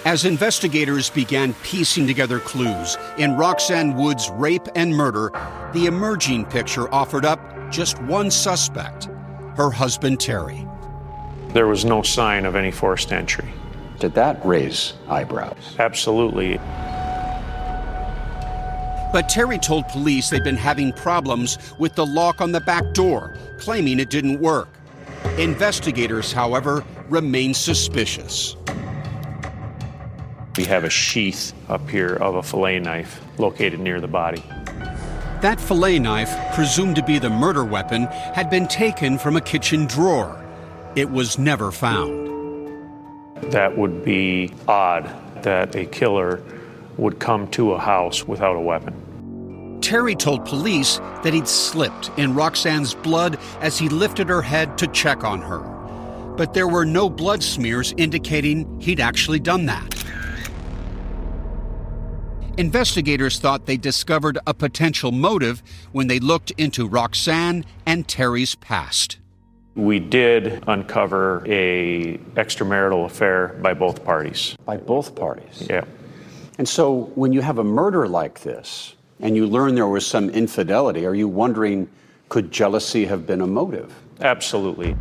As 0.06 0.26
investigators 0.26 1.10
began 1.10 1.56
piecing 1.64 2.06
together 2.06 2.40
clues 2.40 2.96
in 3.18 3.36
Roxanne 3.38 3.96
Wood's 3.96 4.30
rape 4.30 4.68
and 4.76 4.96
murder, 4.96 5.32
the 5.74 5.88
emerging 5.88 6.46
picture 6.46 6.94
offered 6.94 7.26
up 7.26 7.40
just 7.72 8.00
one 8.04 8.30
suspect 8.30 9.10
her 9.56 9.70
husband 9.70 10.20
Terry. 10.20 10.68
There 11.50 11.68
was 11.68 11.84
no 11.84 12.02
sign 12.02 12.46
of 12.46 12.56
any 12.56 12.72
forced 12.72 13.12
entry. 13.12 13.50
Did 14.00 14.14
that 14.16 14.44
raise 14.46 14.94
eyebrows? 15.08 15.76
Absolutely. 15.78 16.58
But 19.12 19.28
Terry 19.28 19.60
told 19.60 19.88
police 19.90 20.30
they'd 20.30 20.44
been 20.44 20.56
having 20.56 20.94
problems 20.94 21.58
with 21.78 21.96
the 21.96 22.06
lock 22.06 22.40
on 22.40 22.54
the 22.54 22.62
back 22.62 22.94
door, 22.94 23.36
claiming 23.60 24.00
it 24.00 24.10
didn't 24.10 24.40
work. 24.40 24.70
Investigators, 25.38 26.32
however, 26.32 26.84
remain 27.10 27.54
suspicious. 27.54 28.56
We 30.58 30.64
have 30.66 30.84
a 30.86 30.90
sheath 30.90 31.54
up 31.70 31.90
here 31.90 32.16
of 32.16 32.36
a 32.36 32.44
fillet 32.44 32.80
knife 32.80 33.22
located 33.38 33.80
near 33.80 34.00
the 34.00 34.08
body. 34.08 34.44
That 35.42 35.60
fillet 35.60 35.98
knife, 35.98 36.32
presumed 36.54 36.96
to 36.98 37.04
be 37.04 37.18
the 37.18 37.32
murder 37.32 37.66
weapon, 37.66 38.06
had 38.36 38.52
been 38.52 38.68
taken 38.68 39.18
from 39.18 39.36
a 39.36 39.42
kitchen 39.42 39.88
drawer. 39.88 40.40
It 40.96 41.10
was 41.10 41.40
never 41.40 41.72
found. 41.72 42.30
That 43.52 43.76
would 43.76 44.06
be 44.06 44.54
odd 44.68 45.10
that 45.42 45.76
a 45.76 45.86
killer 45.86 46.44
would 46.98 47.20
come 47.20 47.48
to 47.52 47.72
a 47.72 47.80
house 47.80 48.28
without 48.28 48.56
a 48.56 48.60
weapon. 48.60 49.80
Terry 49.82 50.14
told 50.14 50.46
police 50.46 51.00
that 51.24 51.34
he'd 51.34 51.48
slipped 51.48 52.12
in 52.18 52.36
Roxanne's 52.36 52.94
blood 52.94 53.40
as 53.62 53.80
he 53.80 53.90
lifted 53.90 54.30
her 54.30 54.44
head 54.44 54.78
to 54.78 54.86
check 54.86 55.24
on 55.24 55.42
her. 55.42 55.62
But 56.38 56.54
there 56.54 56.68
were 56.68 56.86
no 56.86 57.10
blood 57.10 57.42
smears 57.42 57.96
indicating 57.98 58.80
he'd 58.80 59.00
actually 59.00 59.40
done 59.40 59.66
that. 59.66 60.01
Investigators 62.58 63.40
thought 63.40 63.66
they 63.66 63.78
discovered 63.78 64.38
a 64.46 64.54
potential 64.54 65.12
motive 65.12 65.64
when 65.94 66.08
they 66.08 66.20
looked 66.20 66.52
into 66.52 66.86
Roxanne 66.86 67.66
and 67.86 68.08
Terry's 68.08 68.56
past. 68.56 69.20
We 69.76 70.00
did 70.00 70.62
uncover 70.68 71.44
a 71.48 72.18
extramarital 72.36 73.06
affair 73.06 73.58
by 73.62 73.74
both 73.74 74.04
parties. 74.04 74.58
By 74.66 74.78
both 74.78 75.16
parties? 75.16 75.66
Yeah. 75.70 75.86
And 76.58 76.68
so 76.68 77.12
when 77.16 77.32
you 77.32 77.40
have 77.40 77.58
a 77.58 77.64
murder 77.64 78.06
like 78.08 78.42
this 78.42 78.96
and 79.22 79.36
you 79.38 79.48
learn 79.48 79.76
there 79.76 79.88
was 79.88 80.06
some 80.06 80.30
infidelity, 80.30 81.06
are 81.06 81.16
you 81.16 81.30
wondering 81.30 81.90
could 82.28 82.52
jealousy 82.52 83.06
have 83.06 83.26
been 83.26 83.40
a 83.40 83.48
motive? 83.48 83.94
Absolutely. 84.20 84.96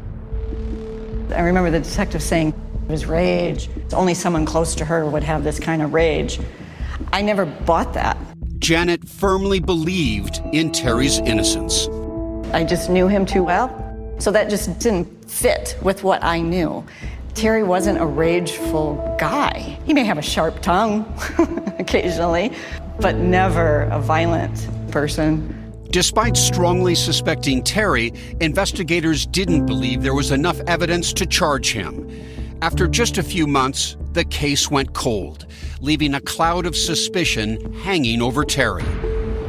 I 1.35 1.40
remember 1.40 1.71
the 1.71 1.80
detective 1.80 2.23
saying 2.23 2.49
it 2.49 2.90
was 2.90 3.07
rage. 3.07 3.69
It's 3.76 3.95
only 3.95 4.14
someone 4.14 4.47
close 4.47 4.76
to 4.76 4.85
her 4.85 5.04
would 5.04 5.25
have 5.25 5.42
this 5.42 5.59
kind 5.59 5.83
of 5.83 5.92
rage. 5.92 6.38
I 7.12 7.23
never 7.23 7.47
bought 7.47 7.94
that. 7.94 8.16
Janet 8.59 9.09
firmly 9.09 9.59
believed 9.61 10.40
in 10.53 10.70
Terry's 10.70 11.18
innocence. 11.18 11.88
I 12.53 12.64
just 12.64 12.90
knew 12.90 13.09
him 13.09 13.24
too 13.24 13.42
well. 13.42 13.68
So 14.18 14.31
that 14.33 14.51
just 14.51 14.79
didn't 14.79 15.07
fit 15.31 15.79
with 15.83 16.05
what 16.05 16.22
I 16.22 16.40
knew. 16.40 16.85
Terry 17.35 17.62
wasn't 17.62 18.01
a 18.01 18.07
rageful 18.07 19.16
guy. 19.18 19.79
He 19.87 19.94
may 19.94 20.05
have 20.05 20.18
a 20.18 20.22
sharp 20.22 20.61
tongue 20.61 21.07
occasionally, 21.79 22.53
but 22.98 23.16
never 23.16 23.83
a 23.85 24.01
violent 24.01 24.68
person. 24.90 25.57
Despite 25.90 26.37
strongly 26.37 26.94
suspecting 26.94 27.62
Terry, 27.62 28.12
investigators 28.40 29.27
didn't 29.27 29.66
believe 29.66 30.03
there 30.03 30.14
was 30.14 30.31
enough 30.31 30.61
evidence 30.66 31.12
to 31.14 31.27
charge 31.27 31.72
him. 31.72 32.09
After 32.62 32.87
just 32.87 33.16
a 33.16 33.22
few 33.22 33.46
months, 33.46 33.96
the 34.12 34.25
case 34.25 34.70
went 34.70 34.92
cold, 34.92 35.46
leaving 35.81 36.14
a 36.14 36.20
cloud 36.20 36.66
of 36.66 36.77
suspicion 36.77 37.73
hanging 37.75 38.20
over 38.20 38.44
Terry. 38.44 38.85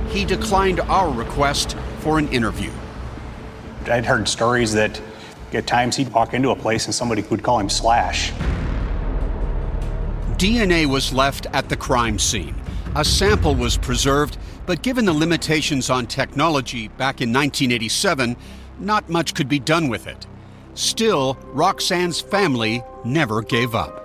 He 0.09 0.25
declined 0.25 0.79
our 0.81 1.09
request 1.09 1.75
for 1.99 2.19
an 2.19 2.27
interview. 2.29 2.71
I'd 3.85 4.05
heard 4.05 4.27
stories 4.27 4.73
that 4.73 5.01
at 5.53 5.67
times 5.67 5.95
he'd 5.95 6.13
walk 6.13 6.33
into 6.33 6.51
a 6.51 6.55
place 6.55 6.85
and 6.85 6.93
somebody 6.93 7.21
would 7.23 7.43
call 7.43 7.59
him 7.59 7.69
Slash. 7.69 8.31
DNA 10.37 10.85
was 10.85 11.13
left 11.13 11.47
at 11.53 11.69
the 11.69 11.77
crime 11.77 12.17
scene. 12.17 12.55
A 12.95 13.05
sample 13.05 13.55
was 13.55 13.77
preserved, 13.77 14.37
but 14.65 14.81
given 14.81 15.05
the 15.05 15.13
limitations 15.13 15.89
on 15.89 16.07
technology 16.07 16.87
back 16.89 17.21
in 17.21 17.29
1987, 17.29 18.35
not 18.79 19.09
much 19.09 19.33
could 19.33 19.47
be 19.47 19.59
done 19.59 19.87
with 19.87 20.07
it. 20.07 20.27
Still, 20.73 21.37
Roxanne's 21.53 22.21
family 22.21 22.83
never 23.03 23.41
gave 23.41 23.75
up. 23.75 24.00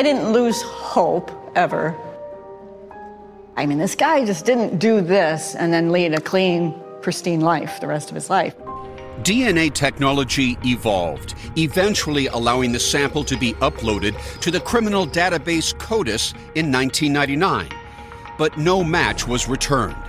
I 0.00 0.02
didn't 0.02 0.32
lose 0.32 0.62
hope 0.62 1.30
ever. 1.54 1.94
I 3.58 3.66
mean, 3.66 3.76
this 3.76 3.94
guy 3.94 4.24
just 4.24 4.46
didn't 4.46 4.78
do 4.78 5.02
this 5.02 5.54
and 5.54 5.74
then 5.74 5.92
lead 5.92 6.14
a 6.14 6.22
clean, 6.22 6.74
pristine 7.02 7.40
life 7.40 7.80
the 7.80 7.86
rest 7.86 8.08
of 8.08 8.14
his 8.14 8.30
life. 8.30 8.56
DNA 9.20 9.70
technology 9.74 10.56
evolved, 10.64 11.34
eventually 11.58 12.28
allowing 12.28 12.72
the 12.72 12.80
sample 12.80 13.24
to 13.24 13.36
be 13.36 13.52
uploaded 13.60 14.16
to 14.40 14.50
the 14.50 14.60
criminal 14.60 15.06
database 15.06 15.76
CODIS 15.76 16.32
in 16.54 16.72
1999. 16.72 17.68
But 18.38 18.56
no 18.56 18.82
match 18.82 19.28
was 19.28 19.48
returned. 19.48 20.02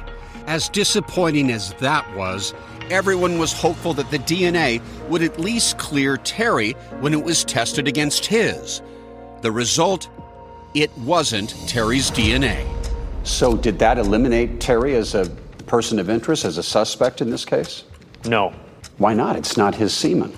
As 0.47 0.69
disappointing 0.69 1.51
as 1.51 1.73
that 1.81 2.09
was, 2.15 2.53
everyone 2.89 3.39
was 3.39 3.51
hopeful 3.51 3.93
that 3.95 4.09
the 4.09 4.19
DNA 4.19 4.81
would 5.09 5.21
at 5.21 5.37
least 5.37 5.77
clear 5.77 6.15
Terry 6.15 6.77
when 7.01 7.13
it 7.13 7.25
was 7.25 7.43
tested 7.43 7.89
against 7.89 8.25
his. 8.25 8.81
The 9.41 9.51
result? 9.51 10.07
It 10.73 10.95
wasn't 10.99 11.55
Terry's 11.67 12.11
DNA. 12.11 12.67
So, 13.23 13.57
did 13.57 13.79
that 13.79 13.97
eliminate 13.97 14.59
Terry 14.59 14.95
as 14.95 15.15
a 15.15 15.25
person 15.65 15.97
of 15.99 16.09
interest, 16.09 16.45
as 16.45 16.57
a 16.57 16.63
suspect 16.63 17.21
in 17.21 17.29
this 17.29 17.43
case? 17.43 17.83
No. 18.25 18.53
Why 18.97 19.13
not? 19.13 19.35
It's 19.35 19.57
not 19.57 19.73
his 19.73 19.93
semen. 19.93 20.31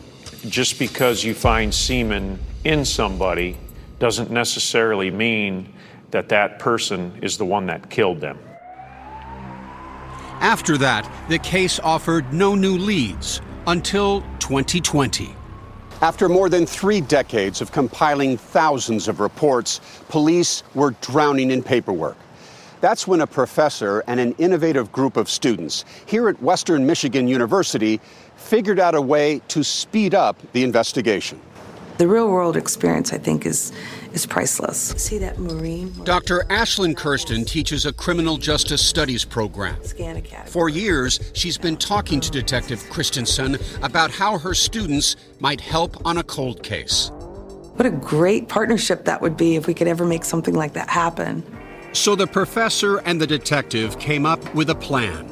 Just 0.48 0.80
because 0.80 1.24
you 1.24 1.34
find 1.34 1.74
semen 1.74 2.39
in 2.63 2.86
somebody 2.86 3.58
doesn't 4.00 4.32
necessarily 4.32 5.12
mean 5.12 5.74
that 6.12 6.30
that 6.30 6.60
person 6.60 7.20
is 7.22 7.38
the 7.38 7.46
one 7.46 7.66
that 7.66 7.89
killed 7.89 8.22
them. 8.22 8.39
After 10.39 10.78
that, 10.78 11.10
the 11.30 11.39
case 11.39 11.80
offered 11.80 12.34
no 12.34 12.56
new 12.56 12.78
leads 12.78 13.42
until 13.68 14.22
2020. 14.39 15.36
After 16.04 16.28
more 16.28 16.50
than 16.50 16.66
three 16.66 17.00
decades 17.00 17.62
of 17.62 17.72
compiling 17.72 18.36
thousands 18.36 19.08
of 19.08 19.22
reports, 19.22 19.80
police 20.10 20.62
were 20.76 20.92
drowning 21.00 21.50
in 21.50 21.63
paperwork. 21.63 22.18
That's 22.82 23.08
when 23.08 23.22
a 23.22 23.26
professor 23.26 24.04
and 24.06 24.20
an 24.20 24.36
innovative 24.38 24.92
group 24.92 25.16
of 25.16 25.30
students 25.30 25.86
here 26.06 26.28
at 26.28 26.44
Western 26.44 26.86
Michigan 26.86 27.30
University 27.30 28.02
figured 28.36 28.82
out 28.82 28.96
a 28.96 29.02
way 29.02 29.39
to 29.48 29.63
speed 29.63 30.13
up 30.13 30.38
the 30.52 30.66
investigation. 30.66 31.39
The 32.00 32.08
real 32.10 32.30
world 32.30 32.58
experience, 32.58 33.13
I 33.13 33.18
think, 33.18 33.46
is, 33.46 33.72
is 34.13 34.26
priceless. 34.26 34.93
See 34.97 35.17
that 35.17 35.39
marine? 35.39 35.91
Dr. 36.04 36.45
Ashlyn 36.49 36.95
Kuersten 36.95 37.45
teaches 37.45 37.86
a 37.86 37.93
criminal 37.93 38.38
justice 38.38 38.86
studies 38.86 39.26
program. 39.26 39.76
For 40.45 40.69
years, 40.69 41.19
she's 41.34 41.58
been 41.58 41.78
talking 41.78 42.21
to 42.21 42.32
Detective 42.32 42.88
Christensen 42.89 43.58
about 43.82 44.12
how 44.12 44.38
her 44.38 44.54
students 44.54 45.15
might 45.39 45.60
help 45.60 46.06
on 46.06 46.17
a 46.17 46.23
cold 46.23 46.63
case. 46.63 47.12
What 47.76 47.88
a 47.88 47.91
great 47.91 48.49
partnership 48.49 49.06
that 49.06 49.21
would 49.21 49.36
be 49.36 49.56
if 49.56 49.65
we 49.65 49.73
could 49.73 49.88
ever 49.88 50.06
make 50.06 50.23
something 50.23 50.54
like 50.54 50.73
that 50.73 50.89
happen. 50.89 51.43
So 51.93 52.15
the 52.15 52.28
professor 52.28 52.97
and 52.99 53.19
the 53.19 53.28
detective 53.28 53.99
came 53.99 54.26
up 54.26 54.54
with 54.54 54.69
a 54.69 54.76
plan. 54.76 55.30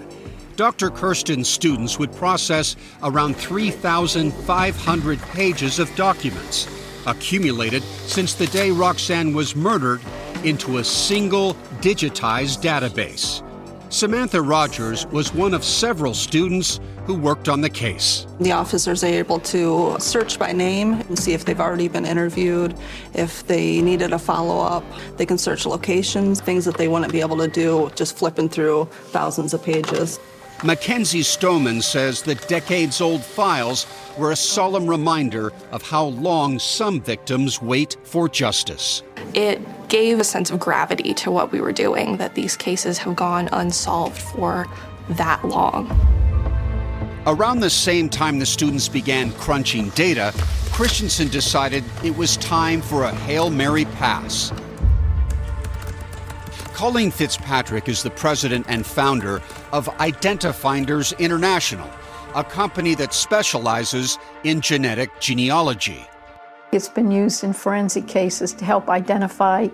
Dr. 0.55 0.89
Kuersten's 0.89 1.47
students 1.47 1.97
would 1.97 2.13
process 2.13 2.75
around 3.03 3.35
3,500 3.35 5.21
pages 5.21 5.79
of 5.79 5.95
documents. 5.95 6.67
Accumulated 7.05 7.83
since 8.05 8.33
the 8.33 8.47
day 8.47 8.71
Roxanne 8.71 9.33
was 9.33 9.55
murdered 9.55 10.01
into 10.43 10.77
a 10.77 10.83
single 10.83 11.55
digitized 11.81 12.61
database. 12.61 13.43
Samantha 13.91 14.41
Rogers 14.41 15.05
was 15.07 15.33
one 15.33 15.53
of 15.53 15.65
several 15.65 16.13
students 16.13 16.79
who 17.05 17.15
worked 17.15 17.49
on 17.49 17.59
the 17.59 17.69
case. 17.69 18.25
The 18.39 18.53
officers 18.53 19.03
are 19.03 19.07
able 19.07 19.39
to 19.39 19.97
search 19.99 20.39
by 20.39 20.53
name 20.53 20.93
and 20.93 21.19
see 21.19 21.33
if 21.33 21.43
they've 21.43 21.59
already 21.59 21.89
been 21.89 22.05
interviewed, 22.05 22.73
if 23.13 23.45
they 23.47 23.81
needed 23.81 24.13
a 24.13 24.19
follow 24.19 24.63
up. 24.63 24.85
They 25.17 25.25
can 25.25 25.37
search 25.37 25.65
locations, 25.65 26.39
things 26.39 26.63
that 26.65 26.77
they 26.77 26.87
wouldn't 26.87 27.11
be 27.11 27.19
able 27.19 27.37
to 27.39 27.47
do 27.47 27.91
just 27.95 28.17
flipping 28.17 28.47
through 28.47 28.85
thousands 28.85 29.53
of 29.53 29.61
pages. 29.61 30.19
Mackenzie 30.63 31.23
Stoneman 31.23 31.81
says 31.81 32.21
the 32.21 32.35
decades 32.35 33.01
old 33.01 33.23
files 33.23 33.87
were 34.17 34.31
a 34.31 34.35
solemn 34.35 34.87
reminder 34.87 35.51
of 35.71 35.81
how 35.81 36.05
long 36.05 36.59
some 36.59 37.01
victims 37.01 37.61
wait 37.61 37.97
for 38.03 38.27
justice. 38.27 39.03
It 39.33 39.61
gave 39.87 40.19
a 40.19 40.23
sense 40.23 40.51
of 40.51 40.59
gravity 40.59 41.13
to 41.15 41.31
what 41.31 41.51
we 41.51 41.61
were 41.61 41.71
doing, 41.71 42.17
that 42.17 42.35
these 42.35 42.55
cases 42.55 42.97
have 42.99 43.15
gone 43.15 43.49
unsolved 43.51 44.17
for 44.17 44.67
that 45.11 45.43
long. 45.45 45.89
Around 47.27 47.59
the 47.59 47.69
same 47.69 48.09
time 48.09 48.39
the 48.39 48.45
students 48.45 48.87
began 48.87 49.31
crunching 49.33 49.89
data, 49.89 50.33
Christensen 50.71 51.27
decided 51.27 51.83
it 52.03 52.15
was 52.17 52.37
time 52.37 52.81
for 52.81 53.03
a 53.03 53.13
Hail 53.13 53.49
Mary 53.49 53.85
pass. 53.85 54.51
Colleen 56.73 57.11
Fitzpatrick 57.11 57.87
is 57.87 58.01
the 58.01 58.09
president 58.09 58.65
and 58.67 58.83
founder 58.83 59.39
of 59.71 59.87
Identifinders 59.99 61.17
International, 61.19 61.87
a 62.35 62.43
company 62.43 62.95
that 62.95 63.13
specializes 63.13 64.17
in 64.43 64.61
genetic 64.61 65.19
genealogy. 65.19 66.05
It's 66.71 66.87
been 66.87 67.11
used 67.11 67.43
in 67.43 67.53
forensic 67.53 68.07
cases 68.07 68.53
to 68.53 68.65
help 68.65 68.89
identify 68.89 69.67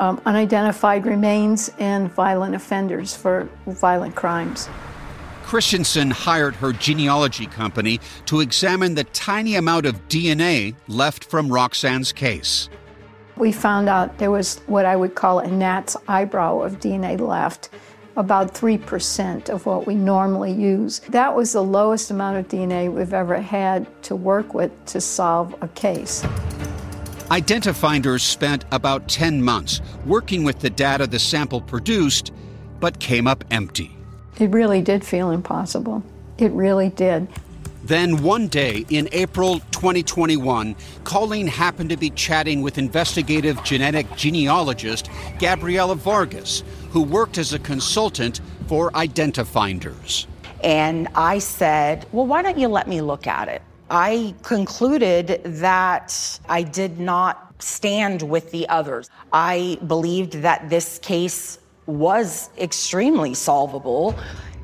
um, 0.00 0.20
unidentified 0.24 1.06
remains 1.06 1.70
and 1.78 2.10
violent 2.12 2.54
offenders 2.54 3.14
for 3.14 3.48
violent 3.66 4.16
crimes. 4.16 4.68
Christensen 5.44 6.10
hired 6.10 6.54
her 6.56 6.72
genealogy 6.72 7.46
company 7.46 8.00
to 8.26 8.40
examine 8.40 8.94
the 8.94 9.04
tiny 9.04 9.56
amount 9.56 9.84
of 9.84 10.08
DNA 10.08 10.74
left 10.88 11.24
from 11.24 11.48
Roxanne's 11.48 12.12
case. 12.12 12.68
We 13.36 13.52
found 13.52 13.88
out 13.88 14.18
there 14.18 14.30
was 14.30 14.60
what 14.66 14.86
I 14.86 14.96
would 14.96 15.14
call 15.14 15.38
a 15.40 15.48
gnat's 15.48 15.96
eyebrow 16.08 16.60
of 16.60 16.78
DNA 16.78 17.18
left, 17.18 17.70
about 18.20 18.52
3% 18.52 19.48
of 19.48 19.64
what 19.64 19.86
we 19.86 19.94
normally 19.94 20.52
use. 20.52 21.00
That 21.08 21.34
was 21.34 21.54
the 21.54 21.62
lowest 21.62 22.10
amount 22.10 22.36
of 22.36 22.48
DNA 22.48 22.92
we've 22.92 23.14
ever 23.14 23.40
had 23.40 23.86
to 24.04 24.14
work 24.14 24.52
with 24.52 24.70
to 24.86 25.00
solve 25.00 25.54
a 25.62 25.68
case. 25.68 26.22
Identifinders 27.30 28.20
spent 28.20 28.66
about 28.72 29.08
10 29.08 29.42
months 29.42 29.80
working 30.04 30.44
with 30.44 30.60
the 30.60 30.68
data 30.68 31.06
the 31.06 31.18
sample 31.18 31.62
produced, 31.62 32.30
but 32.78 33.00
came 33.00 33.26
up 33.26 33.42
empty. 33.50 33.96
It 34.38 34.50
really 34.50 34.82
did 34.82 35.02
feel 35.02 35.30
impossible. 35.30 36.02
It 36.36 36.52
really 36.52 36.90
did. 36.90 37.26
Then 37.84 38.22
one 38.22 38.48
day 38.48 38.84
in 38.90 39.08
April 39.12 39.60
2021, 39.70 40.76
Colleen 41.04 41.46
happened 41.46 41.88
to 41.90 41.96
be 41.96 42.10
chatting 42.10 42.60
with 42.60 42.76
investigative 42.76 43.62
genetic 43.64 44.06
genealogist 44.16 45.08
Gabriella 45.38 45.96
Vargas, 45.96 46.62
who 46.90 47.02
worked 47.02 47.38
as 47.38 47.52
a 47.52 47.58
consultant 47.58 48.40
for 48.66 48.90
Identifinders. 48.92 50.26
And 50.62 51.08
I 51.14 51.38
said, 51.38 52.06
Well, 52.12 52.26
why 52.26 52.42
don't 52.42 52.58
you 52.58 52.68
let 52.68 52.88
me 52.88 53.00
look 53.00 53.26
at 53.26 53.48
it? 53.48 53.62
I 53.90 54.34
concluded 54.42 55.40
that 55.44 56.40
I 56.48 56.62
did 56.62 57.00
not 57.00 57.54
stand 57.62 58.22
with 58.22 58.50
the 58.52 58.68
others. 58.68 59.10
I 59.32 59.78
believed 59.86 60.34
that 60.42 60.70
this 60.70 60.98
case 61.00 61.58
was 61.86 62.50
extremely 62.56 63.34
solvable, 63.34 64.14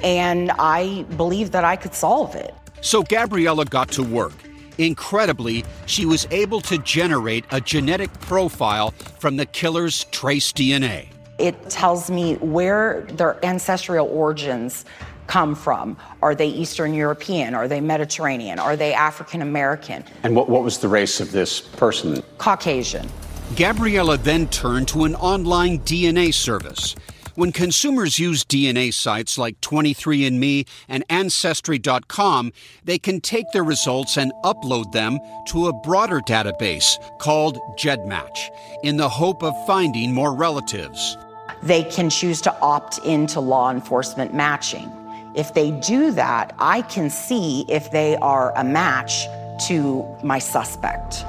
and 0.03 0.53
I 0.53 1.03
believed 1.17 1.53
that 1.53 1.65
I 1.65 1.77
could 1.77 1.95
solve 1.95 2.35
it. 2.35 2.55
So 2.81 3.03
Gabriella 3.03 3.65
got 3.65 3.91
to 3.93 4.03
work. 4.03 4.35
Incredibly, 4.79 5.65
she 5.87 6.07
was 6.07 6.29
able 6.31 6.61
to 6.63 6.79
generate 6.79 7.45
a 7.51 7.61
genetic 7.61 8.13
profile 8.21 8.91
from 9.19 9.37
the 9.37 9.47
killer's 9.47 10.05
trace 10.05 10.53
DNA. 10.53 11.09
It 11.39 11.69
tells 11.69 12.11
me 12.11 12.37
where 12.37 13.03
their 13.13 13.45
ancestral 13.45 14.09
origins 14.09 14.85
come 15.27 15.55
from. 15.55 15.97
Are 16.23 16.35
they 16.35 16.49
Eastern 16.49 16.95
European? 16.95 17.55
Are 17.55 17.69
they 17.69 17.81
Mediterranean? 17.81 18.59
Are 18.59 18.77
they 18.77 18.95
African 18.95 19.43
American? 19.43 20.05
And 20.23 20.35
what, 20.35 20.49
what 20.49 20.63
was 20.63 20.79
the 20.79 20.89
race 20.89 21.21
of 21.21 21.33
this 21.33 21.61
person? 21.61 22.23
Caucasian. 22.39 23.09
Gabriella 23.55 24.17
then 24.17 24.49
turned 24.49 24.89
to 24.89 25.05
an 25.05 25.15
online 25.17 25.81
DNA 25.81 26.33
service. 26.33 26.97
When 27.37 27.53
consumers 27.53 28.19
use 28.19 28.47
DNA 28.47 28.95
sites 28.95 29.37
like 29.37 29.61
23andMe 29.61 30.67
and 30.89 31.05
Ancestry.com, 31.11 32.51
they 32.83 32.99
can 32.99 33.21
take 33.21 33.45
their 33.53 33.63
results 33.63 34.17
and 34.17 34.33
upload 34.43 34.93
them 34.93 35.19
to 35.49 35.67
a 35.67 35.73
broader 35.75 36.23
database 36.23 36.97
called 37.19 37.59
GEDmatch 37.77 38.49
in 38.85 38.97
the 38.97 39.11
hope 39.11 39.43
of 39.43 39.53
finding 39.67 40.15
more 40.15 40.35
relatives. 40.35 41.19
They 41.63 41.83
can 41.85 42.09
choose 42.09 42.41
to 42.41 42.59
opt 42.61 43.01
into 43.05 43.41
law 43.41 43.71
enforcement 43.71 44.33
matching. 44.33 44.91
If 45.35 45.53
they 45.53 45.73
do 45.73 46.13
that, 46.13 46.55
I 46.59 46.81
can 46.81 47.11
see 47.11 47.67
if 47.69 47.91
they 47.91 48.17
are 48.17 48.57
a 48.57 48.65
match 48.65 49.27
to 49.69 50.07
my 50.23 50.39
suspect. 50.39 51.23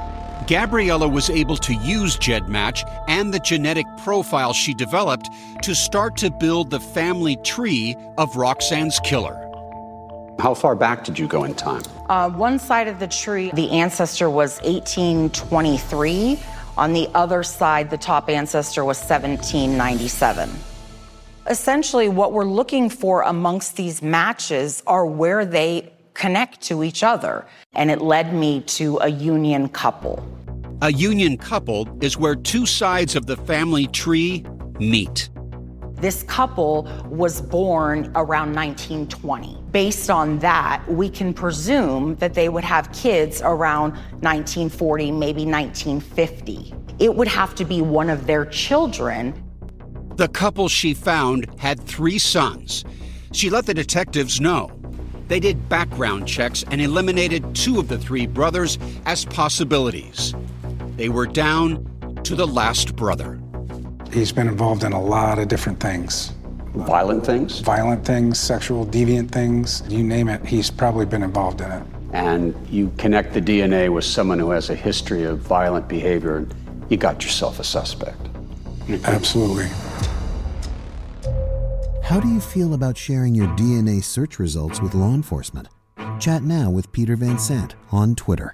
Gabriella 0.48 1.10
was 1.10 1.30
able 1.30 1.58
to 1.58 1.74
use 1.74 2.16
GEDmatch 2.16 2.90
and 3.10 3.34
the 3.34 3.40
genetic 3.40 3.86
profile 3.98 4.54
she 4.54 4.74
developed 4.74 5.30
to 5.62 5.76
start 5.76 6.16
to 6.18 6.32
build 6.32 6.70
the 6.70 6.80
family 6.80 7.36
tree 7.44 7.98
of 8.18 8.38
Roxanne's 8.38 8.98
killer. 9.02 9.44
How 10.40 10.54
far 10.54 10.74
back 10.74 11.04
did 11.04 11.20
you 11.20 11.28
go 11.28 11.44
in 11.44 11.54
time? 11.54 11.82
Uh, 12.08 12.30
one 12.30 12.60
side 12.60 12.88
of 12.88 12.98
the 12.98 13.08
tree, 13.08 13.52
the 13.56 13.70
ancestor 13.72 14.30
was 14.30 14.62
1823. 14.62 16.40
On 16.78 16.94
the 16.94 17.10
other 17.14 17.44
side, 17.44 17.90
the 17.90 17.98
top 17.98 18.30
ancestor 18.30 18.86
was 18.86 19.00
1797. 19.00 20.50
Essentially, 21.50 22.08
what 22.08 22.32
we're 22.32 22.46
looking 22.46 22.90
for 22.90 23.24
amongst 23.24 23.76
these 23.76 24.02
matches 24.02 24.82
are 24.88 25.06
where 25.06 25.44
they 25.44 25.92
connect 26.14 26.62
to 26.62 26.84
each 26.84 27.04
other. 27.04 27.46
And 27.74 27.92
it 27.92 28.02
led 28.02 28.34
me 28.34 28.62
to 28.62 28.98
a 29.00 29.10
union 29.10 29.68
couple. 29.68 30.24
A 30.84 30.94
union 30.94 31.38
couple 31.38 31.88
is 32.02 32.20
where 32.20 32.36
two 32.36 32.68
sides 32.68 33.16
of 33.16 33.26
the 33.26 33.36
family 33.36 33.88
tree 33.88 34.46
meet. 34.80 35.28
This 35.94 36.22
couple 36.22 36.84
was 37.10 37.42
born 37.42 38.12
around 38.13 38.54
1920. 38.54 39.58
Based 39.72 40.12
on 40.12 40.38
that, 40.38 40.84
we 40.88 41.10
can 41.10 41.34
presume 41.34 42.16
that 42.18 42.36
they 42.36 42.48
would 42.48 42.63
have 42.63 42.92
kids 42.92 43.42
around 43.42 43.94
1940, 44.22 45.12
maybe 45.13 45.46
1950. 45.46 46.76
It 47.00 47.16
would 47.16 47.28
have 47.28 47.56
to 47.56 47.66
be 47.66 47.82
one 47.82 48.12
of 48.12 48.28
their 48.28 48.46
children. 48.46 49.34
The 50.18 50.28
couple 50.28 50.68
she 50.68 50.94
found 50.94 51.48
had 51.60 51.82
three 51.82 52.20
sons. 52.20 52.86
She 53.32 53.50
let 53.50 53.66
the 53.66 53.74
detectives 53.74 54.40
know. 54.40 54.72
They 55.28 55.40
did 55.40 55.70
background 55.70 56.28
checks 56.28 56.63
and 56.70 56.80
eliminated 56.80 57.56
two 57.56 57.80
of 57.80 57.88
the 57.88 57.98
three 57.98 58.28
brothers 58.28 58.78
as 59.08 59.26
possibilities. 59.26 60.36
They 60.98 61.10
were 61.10 61.28
down 61.28 61.86
to 62.24 62.36
the 62.36 62.48
last 62.48 62.96
brother. 62.96 63.40
He's 64.12 64.32
been 64.32 64.48
involved 64.48 64.84
in 64.84 64.94
a 64.94 65.02
lot 65.02 65.38
of 65.38 65.48
different 65.48 65.80
things. 65.80 66.34
Violent 66.74 67.24
things? 67.24 67.60
Violent 67.60 68.04
things, 68.04 68.40
sexual 68.40 68.84
deviant 68.84 69.30
things, 69.30 69.84
you 69.88 70.02
name 70.04 70.28
it, 70.28 70.44
he's 70.44 70.72
probably 70.72 71.06
been 71.06 71.22
involved 71.22 71.62
in 71.62 71.72
it. 71.72 71.84
And 72.14 72.56
you 72.68 72.92
connect 72.98 73.34
the 73.34 73.42
DNA 73.42 73.94
with 73.94 74.06
someone 74.06 74.40
who 74.40 74.50
has 74.50 74.72
a 74.72 74.76
history 74.76 75.24
of 75.24 75.38
violent 75.38 75.88
behavior, 75.88 76.38
and 76.38 76.56
you 76.90 76.98
got 76.98 77.24
yourself 77.24 77.60
a 77.60 77.64
suspect. 77.64 78.20
Absolutely. 79.04 79.68
How 82.04 82.20
do 82.20 82.28
you 82.28 82.42
feel 82.42 82.74
about 82.74 82.98
sharing 82.98 83.36
your 83.36 83.48
DNA 83.50 84.04
search 84.04 84.40
results 84.40 84.82
with 84.82 84.96
law 84.96 85.14
enforcement? 85.14 85.68
Chat 86.20 86.42
now 86.42 86.72
with 86.72 86.92
Peter 86.92 87.16
Van 87.16 87.38
Sant 87.38 87.76
on 87.92 88.16
Twitter. 88.16 88.54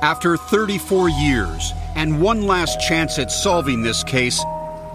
After 0.00 0.36
34 0.36 1.08
years 1.08 1.72
and 1.96 2.22
one 2.22 2.42
last 2.42 2.80
chance 2.80 3.18
at 3.18 3.32
solving 3.32 3.82
this 3.82 4.04
case, 4.04 4.40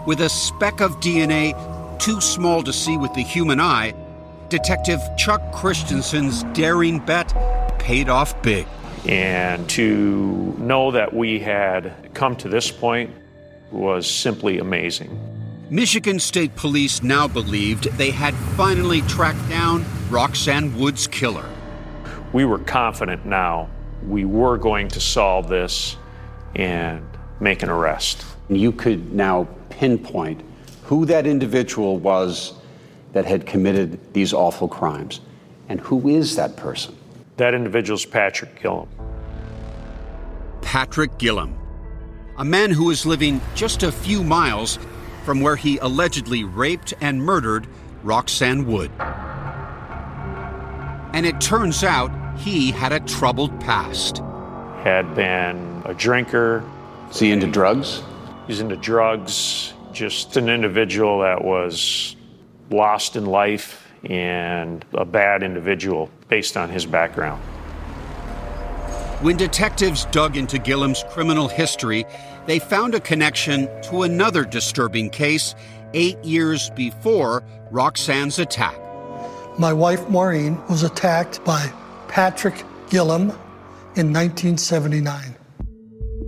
with 0.05 0.21
a 0.21 0.29
speck 0.29 0.79
of 0.79 0.93
DNA 1.01 1.51
too 1.99 2.21
small 2.21 2.63
to 2.63 2.71
see 2.71 2.95
with 2.95 3.13
the 3.13 3.21
human 3.21 3.59
eye, 3.59 3.93
Detective 4.47 5.01
Chuck 5.17 5.41
Christensen's 5.51 6.43
daring 6.53 6.99
bet 6.99 7.33
paid 7.79 8.07
off 8.07 8.41
big. 8.41 8.65
And 9.05 9.69
to 9.71 10.55
know 10.57 10.91
that 10.91 11.13
we 11.13 11.37
had 11.37 11.93
come 12.13 12.37
to 12.37 12.47
this 12.47 12.71
point 12.71 13.11
was 13.71 14.09
simply 14.09 14.59
amazing. 14.59 15.19
Michigan 15.69 16.17
State 16.17 16.55
Police 16.55 17.03
now 17.03 17.27
believed 17.27 17.85
they 17.97 18.11
had 18.11 18.33
finally 18.55 19.01
tracked 19.01 19.49
down 19.49 19.83
Roxanne 20.09 20.77
Wood's 20.79 21.07
killer. 21.07 21.49
We 22.31 22.45
were 22.45 22.59
confident 22.59 23.25
now 23.25 23.69
we 24.07 24.25
were 24.25 24.57
going 24.57 24.87
to 24.89 24.99
solve 24.99 25.47
this 25.47 25.97
and 26.55 27.05
make 27.39 27.63
an 27.63 27.69
arrest. 27.69 28.25
You 28.49 28.71
could 28.71 29.13
now 29.13 29.47
pinpoint 29.69 30.41
who 30.83 31.05
that 31.05 31.25
individual 31.25 31.97
was 31.97 32.53
that 33.13 33.25
had 33.25 33.45
committed 33.45 34.13
these 34.13 34.33
awful 34.33 34.67
crimes. 34.67 35.21
And 35.69 35.79
who 35.79 36.07
is 36.09 36.35
that 36.35 36.57
person? 36.57 36.95
That 37.37 37.53
individual 37.53 37.95
is 37.95 38.05
Patrick 38.05 38.61
Gillum. 38.61 38.89
Patrick 40.61 41.17
Gillum, 41.17 41.57
a 42.37 42.45
man 42.45 42.71
who 42.71 42.85
was 42.85 43.05
living 43.05 43.41
just 43.55 43.83
a 43.83 43.91
few 43.91 44.23
miles 44.23 44.79
from 45.23 45.41
where 45.41 45.55
he 45.55 45.77
allegedly 45.77 46.43
raped 46.43 46.93
and 47.01 47.21
murdered 47.21 47.67
Roxanne 48.03 48.65
Wood. 48.65 48.91
And 51.13 51.25
it 51.25 51.39
turns 51.39 51.83
out 51.83 52.11
he 52.37 52.71
had 52.71 52.91
a 52.91 52.99
troubled 53.01 53.59
past. 53.59 54.17
Had 54.83 55.15
been 55.15 55.81
a 55.85 55.93
drinker. 55.93 56.63
Is 57.09 57.19
he 57.19 57.31
into 57.31 57.47
drugs? 57.47 58.01
He's 58.47 58.59
into 58.59 58.75
drugs. 58.75 59.73
Just 59.91 60.35
an 60.37 60.49
individual 60.49 61.19
that 61.19 61.43
was 61.43 62.15
lost 62.69 63.15
in 63.15 63.25
life 63.25 63.87
and 64.03 64.83
a 64.93 65.05
bad 65.05 65.43
individual 65.43 66.09
based 66.27 66.57
on 66.57 66.69
his 66.69 66.85
background. 66.85 67.41
When 69.21 69.37
detectives 69.37 70.05
dug 70.05 70.35
into 70.35 70.59
Gillum's 70.59 71.05
criminal 71.09 71.47
history, 71.47 72.05
they 72.45 72.59
found 72.59 72.93
a 72.93 72.99
connection 72.99 73.69
to 73.83 74.03
another 74.03 74.43
disturbing 74.43 75.09
case 75.09 75.55
eight 75.93 76.21
years 76.25 76.71
before 76.71 77.43
Roxanne's 77.71 78.39
attack. 78.39 78.77
My 79.57 79.71
wife 79.71 80.09
Maureen 80.09 80.61
was 80.67 80.83
attacked 80.83 81.43
by 81.45 81.71
Patrick 82.13 82.63
Gillum 82.91 83.31
in 83.95 84.13
1979. 84.13 85.35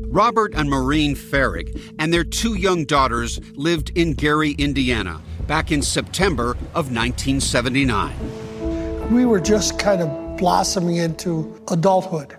Robert 0.07 0.55
and 0.55 0.67
Maureen 0.67 1.15
Farrig 1.15 1.93
and 1.99 2.11
their 2.11 2.23
two 2.23 2.55
young 2.55 2.85
daughters 2.85 3.39
lived 3.53 3.91
in 3.93 4.15
Gary, 4.15 4.53
Indiana, 4.53 5.21
back 5.45 5.71
in 5.71 5.83
September 5.83 6.53
of 6.73 6.91
1979. 6.91 9.13
We 9.13 9.27
were 9.27 9.39
just 9.39 9.77
kind 9.77 10.01
of 10.01 10.37
blossoming 10.37 10.95
into 10.95 11.55
adulthood 11.69 12.35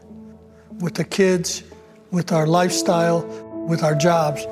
with 0.81 0.95
the 0.95 1.05
kids, 1.05 1.63
with 2.11 2.33
our 2.33 2.49
lifestyle, 2.49 3.25
with 3.69 3.85
our 3.85 3.95
jobs. 3.95 4.45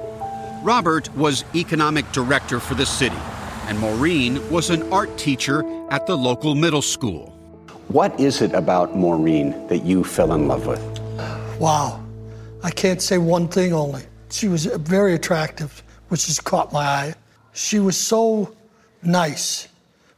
Robert 0.62 1.12
was 1.16 1.44
economic 1.56 2.12
director 2.12 2.60
for 2.60 2.76
the 2.76 2.86
city, 2.86 3.18
and 3.66 3.76
Maureen 3.80 4.48
was 4.52 4.70
an 4.70 4.84
art 4.92 5.18
teacher 5.18 5.64
at 5.90 6.06
the 6.06 6.16
local 6.16 6.54
middle 6.54 6.80
school. 6.80 7.33
What 7.88 8.18
is 8.18 8.40
it 8.40 8.52
about 8.54 8.96
Maureen 8.96 9.66
that 9.68 9.84
you 9.84 10.04
fell 10.04 10.32
in 10.32 10.48
love 10.48 10.66
with? 10.66 10.80
Wow. 11.60 12.02
I 12.62 12.70
can't 12.70 13.02
say 13.02 13.18
one 13.18 13.46
thing 13.46 13.72
only. 13.72 14.02
She 14.30 14.48
was 14.48 14.66
very 14.66 15.14
attractive, 15.14 15.82
which 16.08 16.26
has 16.26 16.40
caught 16.40 16.72
my 16.72 16.80
eye. 16.82 17.14
She 17.52 17.78
was 17.78 17.96
so 17.96 18.54
nice. 19.02 19.68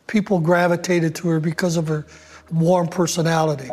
People 0.07 0.39
gravitated 0.39 1.15
to 1.17 1.29
her 1.29 1.41
because 1.41 1.77
of 1.77 1.89
her 1.89 2.07
warm 2.53 2.87
personality. 2.87 3.69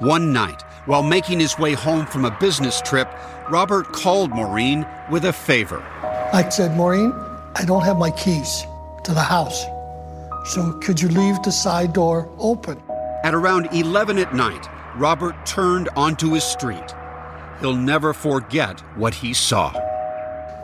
One 0.00 0.32
night, 0.32 0.62
while 0.86 1.04
making 1.04 1.38
his 1.38 1.56
way 1.58 1.72
home 1.72 2.04
from 2.06 2.24
a 2.24 2.36
business 2.40 2.80
trip, 2.82 3.08
Robert 3.48 3.92
called 3.92 4.30
Maureen 4.30 4.84
with 5.10 5.24
a 5.24 5.32
favor. 5.32 5.80
I 6.32 6.48
said, 6.48 6.76
Maureen, 6.76 7.12
I 7.54 7.64
don't 7.64 7.82
have 7.82 7.96
my 7.96 8.10
keys 8.10 8.64
to 9.04 9.14
the 9.14 9.22
house. 9.22 9.64
So 10.46 10.72
could 10.82 11.00
you 11.00 11.08
leave 11.08 11.40
the 11.42 11.52
side 11.52 11.92
door 11.92 12.28
open? 12.38 12.82
At 13.24 13.34
around 13.34 13.72
11 13.72 14.18
at 14.18 14.34
night, 14.34 14.68
Robert 14.96 15.46
turned 15.46 15.88
onto 15.96 16.34
his 16.34 16.44
street. 16.44 16.94
He'll 17.58 17.74
never 17.74 18.12
forget 18.12 18.80
what 18.96 19.14
he 19.14 19.32
saw. 19.32 19.72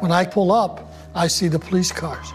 When 0.01 0.12
I 0.12 0.27
pull 0.27 0.53
up, 0.53 0.92
I 1.14 1.27
see 1.27 1.49
the 1.49 1.59
police 1.59 1.90
cars. 1.90 2.35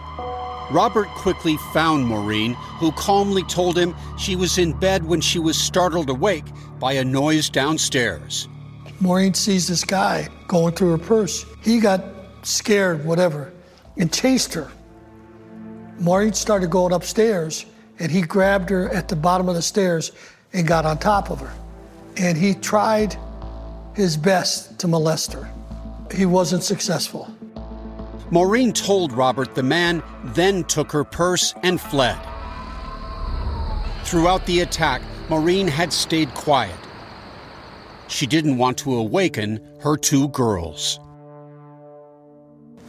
Robert 0.71 1.07
quickly 1.09 1.57
found 1.73 2.07
Maureen, 2.07 2.53
who 2.79 2.91
calmly 2.93 3.43
told 3.43 3.77
him 3.77 3.93
she 4.17 4.35
was 4.35 4.57
in 4.57 4.73
bed 4.73 5.05
when 5.05 5.21
she 5.21 5.37
was 5.37 5.61
startled 5.61 6.09
awake 6.09 6.45
by 6.79 6.93
a 6.93 7.05
noise 7.05 7.47
downstairs. 7.51 8.47
Maureen 8.99 9.35
sees 9.35 9.67
this 9.67 9.83
guy 9.83 10.27
going 10.47 10.73
through 10.73 10.89
her 10.89 10.97
purse. 10.97 11.45
He 11.61 11.79
got 11.79 12.03
scared, 12.41 13.05
whatever, 13.05 13.53
and 13.95 14.11
chased 14.11 14.55
her. 14.55 14.71
Maureen 15.99 16.33
started 16.33 16.71
going 16.71 16.93
upstairs, 16.93 17.67
and 17.99 18.11
he 18.11 18.21
grabbed 18.21 18.69
her 18.69 18.89
at 18.89 19.07
the 19.07 19.15
bottom 19.15 19.47
of 19.49 19.55
the 19.55 19.61
stairs 19.61 20.11
and 20.53 20.67
got 20.67 20.85
on 20.85 20.97
top 20.97 21.29
of 21.29 21.39
her. 21.39 21.53
And 22.17 22.37
he 22.37 22.53
tried 22.53 23.15
his 23.93 24.17
best 24.17 24.77
to 24.79 24.87
molest 24.87 25.33
her. 25.33 25.49
He 26.13 26.25
wasn't 26.25 26.63
successful. 26.63 27.33
Maureen 28.31 28.73
told 28.73 29.13
Robert 29.13 29.55
the 29.55 29.63
man 29.63 30.03
then 30.23 30.63
took 30.63 30.91
her 30.91 31.03
purse 31.03 31.53
and 31.63 31.79
fled. 31.79 32.17
Throughout 34.03 34.45
the 34.45 34.61
attack, 34.61 35.01
Maureen 35.29 35.67
had 35.67 35.91
stayed 35.91 36.33
quiet. 36.33 36.75
She 38.07 38.27
didn't 38.27 38.57
want 38.57 38.77
to 38.79 38.95
awaken 38.95 39.59
her 39.81 39.97
two 39.97 40.27
girls. 40.29 40.99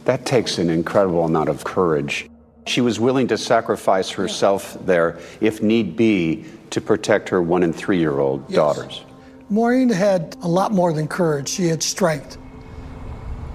That 0.05 0.25
takes 0.25 0.57
an 0.57 0.69
incredible 0.69 1.25
amount 1.25 1.49
of 1.49 1.63
courage. 1.63 2.29
She 2.67 2.81
was 2.81 2.99
willing 2.99 3.27
to 3.27 3.37
sacrifice 3.37 4.09
herself 4.09 4.77
there, 4.85 5.19
if 5.41 5.61
need 5.61 5.95
be, 5.95 6.45
to 6.71 6.81
protect 6.81 7.29
her 7.29 7.41
one 7.41 7.63
and 7.63 7.75
three 7.75 7.99
year 7.99 8.19
old 8.19 8.43
yes. 8.47 8.55
daughters. 8.55 9.05
Maureen 9.49 9.89
had 9.89 10.35
a 10.41 10.47
lot 10.47 10.73
more 10.73 10.91
than 10.91 11.07
courage, 11.07 11.47
she 11.47 11.67
had 11.67 11.81
strength. 11.81 12.37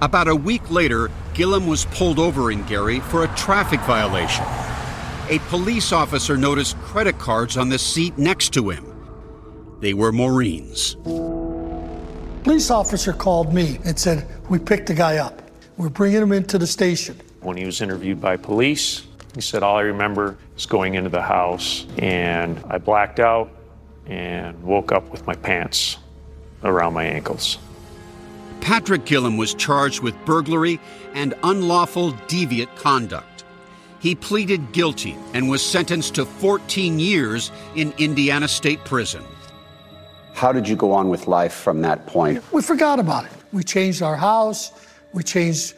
About 0.01 0.27
a 0.27 0.35
week 0.35 0.69
later, 0.71 1.11
Gillum 1.33 1.67
was 1.67 1.85
pulled 1.85 2.19
over 2.19 2.51
in 2.51 2.63
Gary 2.63 2.99
for 2.99 3.23
a 3.23 3.27
traffic 3.35 3.79
violation. 3.81 4.45
A 5.29 5.39
police 5.49 5.91
officer 5.91 6.35
noticed 6.35 6.77
credit 6.79 7.17
cards 7.19 7.55
on 7.55 7.69
the 7.69 7.79
seat 7.79 8.17
next 8.17 8.53
to 8.53 8.69
him. 8.69 8.85
They 9.79 9.93
were 9.93 10.11
Maureen's. 10.11 10.95
Police 12.43 12.69
officer 12.71 13.13
called 13.13 13.53
me 13.53 13.79
and 13.85 13.97
said, 13.97 14.27
We 14.49 14.59
picked 14.59 14.87
the 14.87 14.93
guy 14.93 15.17
up. 15.17 15.41
We're 15.77 15.89
bringing 15.89 16.21
him 16.21 16.33
into 16.33 16.57
the 16.57 16.67
station. 16.67 17.19
When 17.43 17.57
he 17.57 17.65
was 17.65 17.81
interviewed 17.81 18.21
by 18.21 18.37
police, 18.37 19.03
he 19.35 19.41
said, 19.41 19.63
All 19.63 19.77
I 19.77 19.81
remember 19.81 20.37
is 20.55 20.65
going 20.65 20.95
into 20.95 21.09
the 21.09 21.21
house 21.21 21.85
and 21.97 22.63
I 22.69 22.77
blacked 22.77 23.19
out 23.19 23.51
and 24.05 24.61
woke 24.63 24.91
up 24.91 25.09
with 25.11 25.27
my 25.27 25.35
pants 25.35 25.97
around 26.63 26.93
my 26.93 27.03
ankles. 27.03 27.57
Patrick 28.61 29.03
Gillum 29.03 29.35
was 29.35 29.53
charged 29.53 30.01
with 30.01 30.15
burglary 30.23 30.79
and 31.13 31.33
unlawful 31.43 32.13
deviant 32.27 32.73
conduct. 32.77 33.43
He 33.99 34.15
pleaded 34.15 34.71
guilty 34.71 35.17
and 35.33 35.49
was 35.49 35.61
sentenced 35.61 36.15
to 36.15 36.25
14 36.25 36.97
years 36.97 37.51
in 37.75 37.93
Indiana 37.97 38.47
State 38.47 38.83
Prison. 38.85 39.23
How 40.33 40.53
did 40.53 40.67
you 40.67 40.75
go 40.77 40.93
on 40.93 41.09
with 41.09 41.27
life 41.27 41.53
from 41.53 41.81
that 41.81 42.05
point? 42.05 42.41
We 42.53 42.61
forgot 42.61 42.99
about 42.99 43.25
it. 43.25 43.31
We 43.51 43.63
changed 43.63 44.01
our 44.01 44.15
house, 44.15 44.71
we 45.13 45.23
changed 45.23 45.75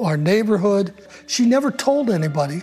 our 0.00 0.16
neighborhood. 0.16 0.94
She 1.26 1.46
never 1.46 1.70
told 1.70 2.10
anybody 2.10 2.62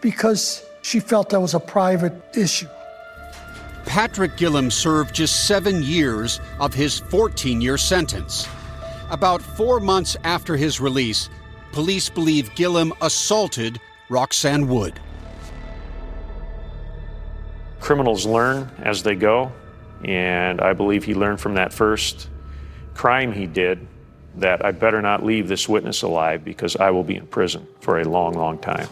because 0.00 0.64
she 0.82 1.00
felt 1.00 1.30
that 1.30 1.40
was 1.40 1.54
a 1.54 1.60
private 1.60 2.12
issue. 2.34 2.68
Patrick 3.84 4.36
Gillum 4.36 4.70
served 4.70 5.14
just 5.14 5.46
seven 5.46 5.82
years 5.82 6.40
of 6.60 6.72
his 6.72 6.98
14 6.98 7.60
year 7.60 7.76
sentence. 7.76 8.48
About 9.10 9.42
four 9.42 9.80
months 9.80 10.16
after 10.24 10.56
his 10.56 10.80
release, 10.80 11.28
police 11.72 12.08
believe 12.08 12.54
Gillum 12.54 12.92
assaulted 13.02 13.80
Roxanne 14.08 14.68
Wood. 14.68 15.00
Criminals 17.80 18.24
learn 18.24 18.70
as 18.78 19.02
they 19.02 19.14
go, 19.14 19.52
and 20.04 20.60
I 20.60 20.72
believe 20.72 21.04
he 21.04 21.14
learned 21.14 21.40
from 21.40 21.54
that 21.54 21.72
first 21.72 22.28
crime 22.94 23.32
he 23.32 23.46
did 23.46 23.86
that 24.36 24.64
I 24.64 24.70
better 24.72 25.02
not 25.02 25.24
leave 25.24 25.48
this 25.48 25.68
witness 25.68 26.02
alive 26.02 26.44
because 26.44 26.76
I 26.76 26.90
will 26.90 27.04
be 27.04 27.16
in 27.16 27.26
prison 27.26 27.66
for 27.80 28.00
a 28.00 28.04
long, 28.04 28.34
long 28.34 28.58
time. 28.58 28.88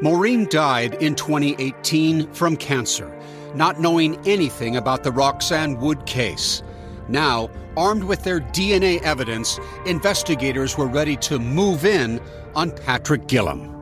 Maureen 0.00 0.48
died 0.48 0.94
in 1.02 1.14
2018 1.16 2.32
from 2.32 2.56
cancer, 2.56 3.12
not 3.54 3.80
knowing 3.80 4.16
anything 4.26 4.76
about 4.76 5.02
the 5.02 5.10
Roxanne 5.10 5.80
Wood 5.80 6.06
case. 6.06 6.62
Now, 7.08 7.50
armed 7.76 8.04
with 8.04 8.22
their 8.22 8.40
DNA 8.40 9.02
evidence, 9.02 9.58
investigators 9.86 10.78
were 10.78 10.86
ready 10.86 11.16
to 11.16 11.38
move 11.38 11.84
in 11.84 12.20
on 12.54 12.70
Patrick 12.70 13.26
Gillam. 13.26 13.74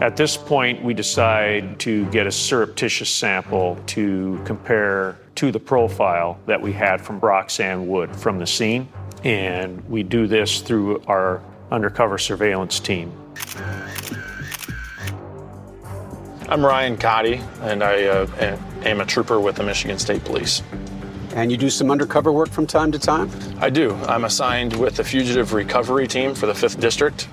At 0.00 0.16
this 0.16 0.36
point, 0.36 0.84
we 0.84 0.94
decide 0.94 1.80
to 1.80 2.06
get 2.06 2.26
a 2.26 2.30
surreptitious 2.30 3.10
sample 3.10 3.76
to 3.88 4.40
compare 4.44 5.16
to 5.34 5.50
the 5.50 5.58
profile 5.58 6.38
that 6.46 6.60
we 6.60 6.72
had 6.72 7.00
from 7.00 7.18
Roxanne 7.18 7.88
Wood 7.88 8.14
from 8.14 8.38
the 8.38 8.46
scene. 8.46 8.88
And 9.24 9.88
we 9.88 10.02
do 10.02 10.26
this 10.26 10.60
through 10.60 11.02
our 11.06 11.42
undercover 11.70 12.18
surveillance 12.18 12.78
team. 12.80 13.12
I'm 16.48 16.64
Ryan 16.64 16.96
Cotty, 16.96 17.42
and 17.62 17.82
I 17.82 18.04
uh, 18.04 18.58
am 18.84 19.00
a 19.00 19.04
trooper 19.04 19.38
with 19.38 19.56
the 19.56 19.64
Michigan 19.64 19.98
State 19.98 20.24
Police. 20.24 20.62
And 21.34 21.50
you 21.50 21.58
do 21.58 21.68
some 21.68 21.90
undercover 21.90 22.32
work 22.32 22.48
from 22.48 22.66
time 22.66 22.90
to 22.92 22.98
time? 22.98 23.30
I 23.58 23.68
do. 23.68 23.94
I'm 24.06 24.24
assigned 24.24 24.74
with 24.74 24.96
the 24.96 25.04
Fugitive 25.04 25.52
Recovery 25.52 26.08
Team 26.08 26.34
for 26.34 26.46
the 26.46 26.54
5th 26.54 26.80
District. 26.80 27.28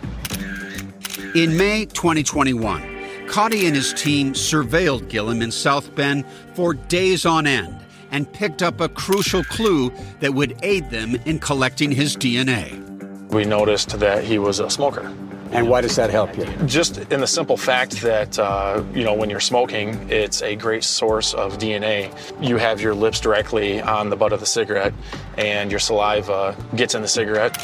In 1.34 1.56
May 1.56 1.86
2021, 1.86 2.82
Cotty 3.28 3.68
and 3.68 3.76
his 3.76 3.94
team 3.94 4.34
surveilled 4.34 5.10
Gillam 5.10 5.42
in 5.42 5.52
South 5.52 5.96
Bend 5.96 6.26
for 6.54 6.74
days 6.74 7.26
on 7.26 7.48
end 7.48 7.85
and 8.16 8.32
picked 8.32 8.64
up 8.64 8.80
a 8.80 8.88
crucial 8.88 9.44
clue 9.44 9.92
that 10.22 10.34
would 10.34 10.58
aid 10.64 10.90
them 10.90 11.16
in 11.26 11.38
collecting 11.38 11.92
his 11.92 12.16
DNA. 12.16 12.82
We 13.34 13.44
noticed 13.44 14.00
that 14.00 14.24
he 14.24 14.40
was 14.40 14.62
a 14.62 14.70
smoker. 14.70 15.14
And 15.52 15.70
why 15.70 15.82
does 15.82 15.98
that 15.98 16.10
help 16.10 16.38
you? 16.38 16.46
Just 16.66 16.98
in 17.12 17.20
the 17.20 17.28
simple 17.28 17.58
fact 17.58 18.02
that, 18.02 18.40
uh, 18.40 18.84
you 18.94 19.04
know, 19.04 19.14
when 19.14 19.30
you're 19.30 19.42
smoking, 19.42 20.10
it's 20.10 20.42
a 20.42 20.56
great 20.56 20.86
source 20.86 21.34
of 21.34 21.58
DNA. 21.58 22.10
You 22.42 22.56
have 22.56 22.80
your 22.80 22.96
lips 22.96 23.20
directly 23.20 23.82
on 23.82 24.10
the 24.10 24.16
butt 24.16 24.32
of 24.32 24.40
the 24.40 24.46
cigarette, 24.46 24.94
and 25.38 25.70
your 25.70 25.82
saliva 25.82 26.56
gets 26.76 26.96
in 26.96 27.02
the 27.02 27.10
cigarette. 27.10 27.58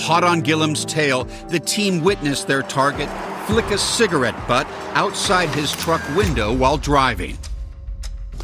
Hot 0.00 0.22
on 0.22 0.42
Gillam's 0.42 0.84
tail, 0.84 1.24
the 1.48 1.60
team 1.60 2.04
witnessed 2.04 2.46
their 2.46 2.62
target 2.62 3.08
flick 3.46 3.70
a 3.72 3.78
cigarette 3.78 4.36
butt 4.46 4.66
outside 4.94 5.48
his 5.48 5.72
truck 5.72 6.02
window 6.14 6.54
while 6.54 6.76
driving. 6.76 7.36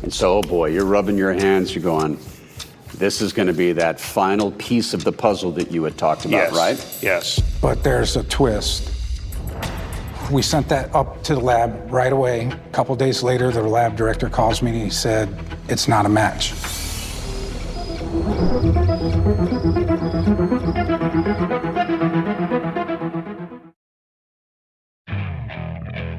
And 0.06 0.14
so, 0.14 0.38
oh 0.38 0.42
boy, 0.42 0.66
you're 0.66 0.84
rubbing 0.84 1.18
your 1.18 1.32
hands, 1.32 1.74
you're 1.74 1.82
going, 1.82 2.16
this 2.94 3.20
is 3.20 3.32
going 3.32 3.48
to 3.48 3.52
be 3.52 3.72
that 3.72 3.98
final 3.98 4.52
piece 4.52 4.94
of 4.94 5.02
the 5.02 5.10
puzzle 5.10 5.50
that 5.50 5.72
you 5.72 5.82
had 5.82 5.98
talked 5.98 6.24
about, 6.24 6.52
yes. 6.52 6.54
right? 6.54 6.98
Yes. 7.02 7.40
But 7.60 7.82
there's 7.82 8.14
a 8.14 8.22
twist. 8.22 8.88
We 10.30 10.42
sent 10.42 10.68
that 10.68 10.94
up 10.94 11.24
to 11.24 11.34
the 11.34 11.40
lab 11.40 11.90
right 11.90 12.12
away. 12.12 12.46
A 12.46 12.70
couple 12.70 12.94
days 12.94 13.24
later, 13.24 13.50
the 13.50 13.62
lab 13.62 13.96
director 13.96 14.28
calls 14.30 14.62
me 14.62 14.70
and 14.70 14.80
he 14.80 14.90
said, 14.90 15.28
It's 15.68 15.88
not 15.88 16.06
a 16.06 16.08
match. 16.08 16.52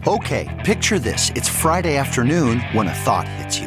Okay, 0.06 0.64
picture 0.66 1.00
this. 1.00 1.32
It's 1.36 1.48
Friday 1.48 1.96
afternoon 1.96 2.60
when 2.74 2.88
a 2.88 2.94
thought 2.94 3.28
hits 3.30 3.60
you. 3.60 3.67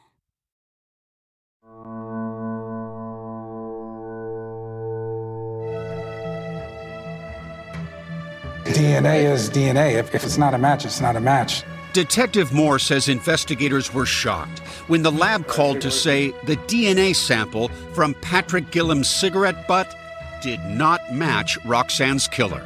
DNA 8.65 9.31
is 9.31 9.49
DNA. 9.49 9.93
If, 9.93 10.13
if 10.13 10.23
it's 10.23 10.37
not 10.37 10.53
a 10.53 10.57
match, 10.57 10.85
it's 10.85 11.01
not 11.01 11.15
a 11.15 11.21
match. 11.21 11.63
Detective 11.93 12.53
Moore 12.53 12.79
says 12.79 13.09
investigators 13.09 13.93
were 13.93 14.05
shocked 14.05 14.59
when 14.87 15.03
the 15.03 15.11
lab 15.11 15.47
called 15.47 15.81
to 15.81 15.91
say 15.91 16.31
the 16.45 16.55
DNA 16.67 17.13
sample 17.13 17.67
from 17.93 18.13
Patrick 18.15 18.71
Gillam's 18.71 19.09
cigarette 19.09 19.67
butt 19.67 19.93
did 20.41 20.61
not 20.65 21.01
match 21.13 21.57
Roxanne's 21.65 22.29
killer. 22.29 22.65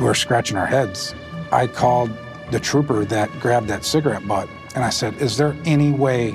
We're 0.00 0.14
scratching 0.14 0.56
our 0.56 0.66
heads. 0.66 1.14
I 1.52 1.66
called 1.66 2.10
the 2.50 2.58
trooper 2.58 3.04
that 3.04 3.30
grabbed 3.38 3.68
that 3.68 3.84
cigarette 3.84 4.26
butt 4.26 4.48
and 4.74 4.82
I 4.82 4.90
said, 4.90 5.14
Is 5.20 5.36
there 5.36 5.54
any 5.64 5.92
way 5.92 6.34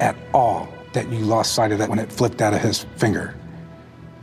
at 0.00 0.16
all 0.34 0.68
that 0.94 1.08
you 1.10 1.20
lost 1.20 1.54
sight 1.54 1.72
of 1.72 1.78
that 1.78 1.88
when 1.88 1.98
it 1.98 2.12
flipped 2.12 2.42
out 2.42 2.54
of 2.54 2.60
his 2.60 2.84
finger? 2.96 3.34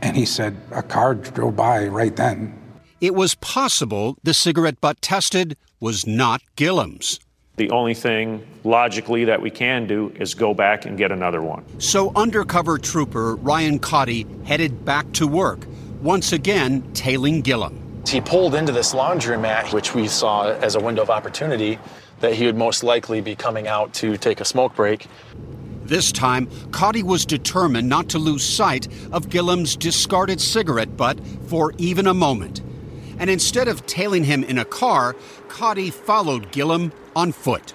And 0.02 0.16
he 0.16 0.26
said, 0.26 0.56
A 0.72 0.82
car 0.82 1.14
drove 1.14 1.56
by 1.56 1.86
right 1.86 2.14
then. 2.14 2.59
It 3.00 3.14
was 3.14 3.34
possible 3.36 4.18
the 4.22 4.34
cigarette 4.34 4.78
butt 4.78 5.00
tested 5.00 5.56
was 5.80 6.06
not 6.06 6.42
Gillam's. 6.54 7.18
The 7.56 7.70
only 7.70 7.94
thing 7.94 8.46
logically 8.62 9.24
that 9.24 9.40
we 9.40 9.50
can 9.50 9.86
do 9.86 10.12
is 10.16 10.34
go 10.34 10.52
back 10.52 10.84
and 10.84 10.98
get 10.98 11.10
another 11.10 11.40
one. 11.40 11.64
So 11.80 12.12
undercover 12.14 12.76
trooper 12.76 13.36
Ryan 13.36 13.78
Cotty 13.78 14.26
headed 14.44 14.84
back 14.84 15.10
to 15.12 15.26
work, 15.26 15.60
once 16.02 16.34
again 16.34 16.82
tailing 16.92 17.42
Gillam. 17.42 18.06
He 18.06 18.20
pulled 18.20 18.54
into 18.54 18.70
this 18.70 18.92
laundromat, 18.92 19.72
which 19.72 19.94
we 19.94 20.06
saw 20.06 20.50
as 20.50 20.74
a 20.74 20.80
window 20.80 21.00
of 21.00 21.08
opportunity 21.08 21.78
that 22.20 22.34
he 22.34 22.44
would 22.44 22.56
most 22.56 22.82
likely 22.82 23.22
be 23.22 23.34
coming 23.34 23.66
out 23.66 23.94
to 23.94 24.18
take 24.18 24.42
a 24.42 24.44
smoke 24.44 24.76
break. 24.76 25.06
This 25.84 26.12
time, 26.12 26.48
Cotty 26.70 27.02
was 27.02 27.24
determined 27.24 27.88
not 27.88 28.10
to 28.10 28.18
lose 28.18 28.44
sight 28.44 28.88
of 29.10 29.30
Gillam's 29.30 29.74
discarded 29.74 30.38
cigarette 30.38 30.98
butt 30.98 31.18
for 31.48 31.72
even 31.78 32.06
a 32.06 32.14
moment. 32.14 32.60
And 33.20 33.30
instead 33.30 33.68
of 33.68 33.86
tailing 33.86 34.24
him 34.24 34.42
in 34.42 34.58
a 34.58 34.64
car, 34.64 35.14
Cotty 35.48 35.92
followed 35.92 36.50
Gillam 36.50 36.90
on 37.14 37.32
foot. 37.32 37.74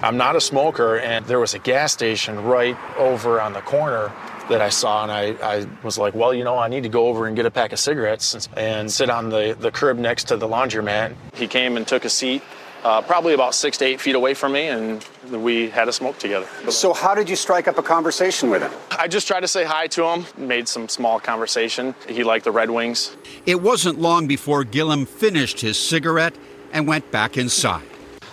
I'm 0.00 0.16
not 0.16 0.34
a 0.34 0.40
smoker, 0.40 0.98
and 0.98 1.26
there 1.26 1.38
was 1.38 1.54
a 1.54 1.58
gas 1.58 1.92
station 1.92 2.42
right 2.42 2.76
over 2.96 3.40
on 3.40 3.52
the 3.52 3.60
corner 3.60 4.12
that 4.48 4.62
I 4.62 4.70
saw, 4.70 5.02
and 5.02 5.12
I, 5.12 5.34
I 5.42 5.66
was 5.82 5.98
like, 5.98 6.14
well, 6.14 6.32
you 6.32 6.42
know, 6.42 6.56
I 6.56 6.68
need 6.68 6.84
to 6.84 6.88
go 6.88 7.08
over 7.08 7.26
and 7.26 7.36
get 7.36 7.44
a 7.44 7.50
pack 7.50 7.72
of 7.72 7.78
cigarettes 7.78 8.48
and 8.56 8.90
sit 8.90 9.10
on 9.10 9.28
the, 9.28 9.56
the 9.60 9.70
curb 9.70 9.98
next 9.98 10.24
to 10.28 10.36
the 10.36 10.48
laundromat. 10.48 11.14
He 11.34 11.46
came 11.46 11.76
and 11.76 11.86
took 11.86 12.04
a 12.04 12.10
seat 12.10 12.42
uh, 12.84 13.02
probably 13.02 13.34
about 13.34 13.54
six 13.54 13.78
to 13.78 13.84
eight 13.84 14.00
feet 14.00 14.14
away 14.14 14.34
from 14.34 14.52
me, 14.52 14.68
and 14.68 15.04
we 15.30 15.70
had 15.70 15.88
a 15.88 15.92
smoke 15.92 16.18
together. 16.18 16.46
So, 16.70 16.92
how 16.92 17.14
did 17.14 17.28
you 17.28 17.36
strike 17.36 17.68
up 17.68 17.78
a 17.78 17.82
conversation 17.82 18.50
with 18.50 18.62
him? 18.62 18.72
I 18.90 19.08
just 19.08 19.26
tried 19.26 19.40
to 19.40 19.48
say 19.48 19.64
hi 19.64 19.86
to 19.88 20.04
him, 20.04 20.26
made 20.36 20.68
some 20.68 20.88
small 20.88 21.20
conversation. 21.20 21.94
He 22.08 22.24
liked 22.24 22.44
the 22.44 22.52
Red 22.52 22.70
Wings. 22.70 23.16
It 23.46 23.60
wasn't 23.60 24.00
long 24.00 24.26
before 24.26 24.64
Gillam 24.64 25.06
finished 25.06 25.60
his 25.60 25.78
cigarette 25.78 26.34
and 26.72 26.86
went 26.86 27.10
back 27.10 27.36
inside. 27.36 27.86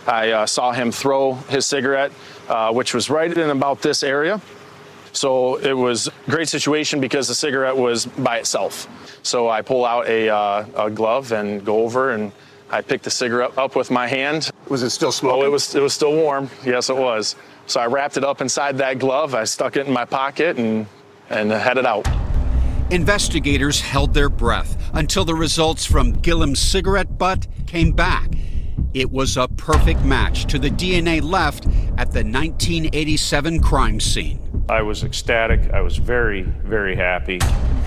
I 0.08 0.32
uh, 0.32 0.46
saw 0.46 0.72
him 0.72 0.92
throw 0.92 1.34
his 1.50 1.66
cigarette, 1.66 2.12
uh, 2.48 2.72
which 2.72 2.94
was 2.94 3.10
right 3.10 3.36
in 3.36 3.50
about 3.50 3.82
this 3.82 4.04
area. 4.04 4.42
So 5.14 5.56
it 5.56 5.74
was 5.74 6.08
a 6.08 6.30
great 6.30 6.50
situation 6.50 7.00
because 7.00 7.28
the 7.28 7.36
cigarette 7.36 7.76
was 7.76 8.06
by 8.06 8.38
itself. 8.38 8.88
So 9.24 9.50
I 9.50 9.62
pull 9.62 9.86
out 9.86 10.08
a, 10.08 10.30
uh, 10.30 10.86
a 10.88 10.90
glove 10.92 11.32
and 11.32 11.66
go 11.66 11.84
over 11.84 12.12
and 12.12 12.32
I 12.76 12.82
picked 12.82 13.06
the 13.06 13.10
cigarette 13.10 13.58
up 13.58 13.78
with 13.78 13.90
my 13.90 14.06
hand. 14.06 14.52
Was 14.68 14.84
it 14.84 14.90
still 14.90 15.14
smoking? 15.14 15.44
Oh, 15.44 15.46
it 15.46 15.50
was, 15.50 15.74
it 15.76 15.82
was 15.82 15.94
still 15.94 16.14
warm. 16.14 16.50
Yes, 16.66 16.90
it 16.90 16.98
was. 16.98 17.38
So 17.68 17.80
I 17.80 17.86
wrapped 17.86 18.18
it 18.18 18.26
up 18.26 18.42
inside 18.42 18.78
that 18.80 19.00
glove. 19.00 19.34
I 19.34 19.46
stuck 19.46 19.78
it 19.78 19.88
in 19.88 19.94
my 19.94 20.04
pocket 20.04 20.58
and, 20.58 20.86
and 21.30 21.52
headed 21.52 21.86
out. 21.86 22.06
Investigators 22.92 23.80
held 23.80 24.14
their 24.14 24.28
breath 24.28 24.78
until 24.94 25.24
the 25.24 25.34
results 25.34 25.86
from 25.86 26.22
Gillam's 26.22 26.60
cigarette 26.60 27.18
butt 27.18 27.48
came 27.66 27.94
back. 27.94 28.30
It 28.94 29.10
was 29.10 29.38
a 29.38 29.48
perfect 29.48 30.04
match 30.04 30.46
to 30.48 30.60
the 30.60 30.70
DNA 30.70 31.22
left 31.22 31.68
at 31.98 32.12
the 32.12 32.26
1987 32.26 33.62
crime 33.62 34.02
scene. 34.02 34.66
I 34.68 34.82
was 34.82 35.06
ecstatic. 35.06 35.72
I 35.72 35.80
was 35.80 35.96
very, 35.96 36.42
very 36.42 36.98
happy. 36.98 37.40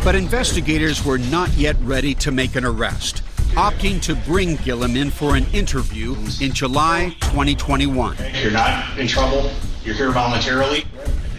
But 0.02 0.14
investigators 0.14 1.04
were 1.04 1.18
not 1.18 1.52
yet 1.58 1.76
ready 1.82 2.14
to 2.14 2.30
make 2.30 2.56
an 2.56 2.64
arrest, 2.64 3.22
opting 3.58 4.00
to 4.00 4.14
bring 4.14 4.56
Gillam 4.58 4.96
in 4.96 5.10
for 5.10 5.34
an 5.34 5.44
interview 5.52 6.14
in 6.40 6.52
July 6.52 7.16
2021. 7.22 8.16
You're 8.40 8.52
not 8.52 8.96
in 8.96 9.08
trouble. 9.08 9.50
You're 9.82 9.96
here 9.96 10.12
voluntarily. 10.12 10.84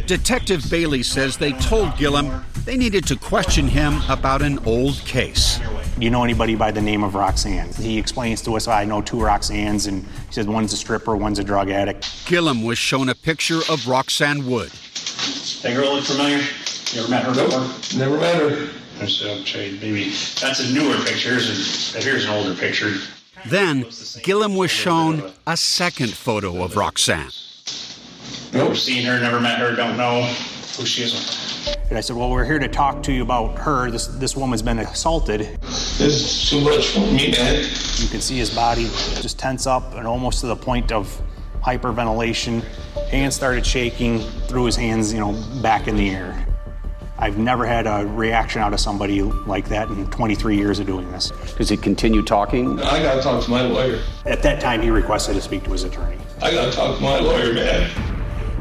Detective 0.05 0.69
Bailey 0.69 1.01
says 1.01 1.37
they 1.37 1.53
told 1.53 1.91
Gillam 1.91 2.43
they 2.65 2.75
needed 2.75 3.07
to 3.07 3.15
question 3.15 3.69
him 3.69 4.01
about 4.09 4.41
an 4.41 4.59
old 4.65 4.95
case. 5.05 5.59
Do 5.97 6.03
you 6.03 6.09
know 6.09 6.25
anybody 6.25 6.55
by 6.55 6.71
the 6.71 6.81
name 6.81 7.05
of 7.05 7.15
Roxanne? 7.15 7.71
He 7.75 7.97
explains 7.97 8.41
to 8.41 8.57
us, 8.57 8.67
I 8.67 8.83
know 8.83 9.01
two 9.01 9.15
Roxannes, 9.15 9.87
and 9.87 10.05
he 10.05 10.33
says 10.33 10.45
one's 10.45 10.73
a 10.73 10.77
stripper, 10.77 11.15
one's 11.15 11.39
a 11.39 11.43
drug 11.45 11.69
addict. 11.69 12.03
Gillam 12.25 12.65
was 12.65 12.77
shown 12.77 13.07
a 13.07 13.15
picture 13.15 13.61
of 13.69 13.87
Roxanne 13.87 14.45
Wood. 14.45 14.71
That 15.63 15.73
girl 15.73 15.95
look 15.95 16.03
familiar? 16.03 16.39
You 16.91 16.99
ever 16.99 17.09
met 17.09 17.23
her 17.23 17.33
before? 17.33 17.97
Never 17.97 18.17
met 18.17 18.35
her. 18.41 18.78
There's 18.99 19.23
uh, 19.23 19.41
maybe 19.55 20.09
that's 20.41 20.59
a 20.59 20.73
newer 20.73 20.97
picture, 21.05 21.31
and 21.31 22.03
here's 22.03 22.25
an 22.25 22.31
older 22.31 22.53
picture. 22.53 22.95
Then 23.45 23.85
Gillam 23.85 24.57
was 24.57 24.71
shown 24.71 25.31
a 25.47 25.55
second 25.55 26.13
photo 26.13 26.61
of 26.61 26.75
Roxanne. 26.75 27.31
Never 28.51 28.75
seen 28.75 29.05
her, 29.05 29.17
never 29.21 29.39
met 29.39 29.59
her, 29.59 29.73
don't 29.73 29.95
know 29.95 30.23
who 30.23 30.85
she 30.85 31.03
is. 31.03 31.77
And 31.87 31.97
I 31.97 32.01
said, 32.01 32.17
Well, 32.17 32.29
we're 32.29 32.43
here 32.43 32.59
to 32.59 32.67
talk 32.67 33.01
to 33.03 33.13
you 33.13 33.23
about 33.23 33.57
her. 33.59 33.89
This 33.89 34.07
this 34.07 34.35
woman's 34.35 34.61
been 34.61 34.79
assaulted. 34.79 35.41
This 35.61 36.01
is 36.01 36.49
too 36.49 36.59
much 36.61 36.89
for 36.89 36.99
me, 36.99 37.31
man. 37.31 37.63
You 37.99 38.09
can 38.09 38.19
see 38.19 38.37
his 38.37 38.53
body 38.53 38.83
just 39.21 39.39
tense 39.39 39.65
up 39.65 39.95
and 39.95 40.05
almost 40.05 40.41
to 40.41 40.47
the 40.47 40.57
point 40.57 40.91
of 40.91 41.21
hyperventilation. 41.61 42.63
Hands 43.09 43.33
started 43.33 43.65
shaking, 43.65 44.19
threw 44.49 44.65
his 44.65 44.75
hands, 44.75 45.13
you 45.13 45.21
know, 45.21 45.41
back 45.61 45.87
in 45.87 45.95
the 45.95 46.09
air. 46.09 46.48
I've 47.21 47.37
never 47.37 47.65
had 47.65 47.85
a 47.85 48.07
reaction 48.07 48.61
out 48.61 48.73
of 48.73 48.79
somebody 48.79 49.21
like 49.21 49.67
that 49.67 49.89
in 49.89 50.07
23 50.07 50.55
years 50.55 50.79
of 50.79 50.87
doing 50.87 51.11
this. 51.11 51.31
Does 51.57 51.67
he 51.67 51.75
continue 51.75 52.23
talking? 52.23 52.79
I 52.79 53.03
gotta 53.03 53.21
talk 53.21 53.43
to 53.43 53.51
my 53.51 53.61
lawyer. 53.61 53.99
At 54.25 54.41
that 54.43 54.61
time, 54.61 54.81
he 54.81 54.89
requested 54.89 55.35
to 55.35 55.41
speak 55.41 55.65
to 55.65 55.71
his 55.71 55.83
attorney. 55.83 56.15
I 56.41 56.53
gotta 56.53 56.71
talk 56.71 56.95
to 56.95 57.03
my 57.03 57.19
lawyer, 57.19 57.53
man. 57.53 57.91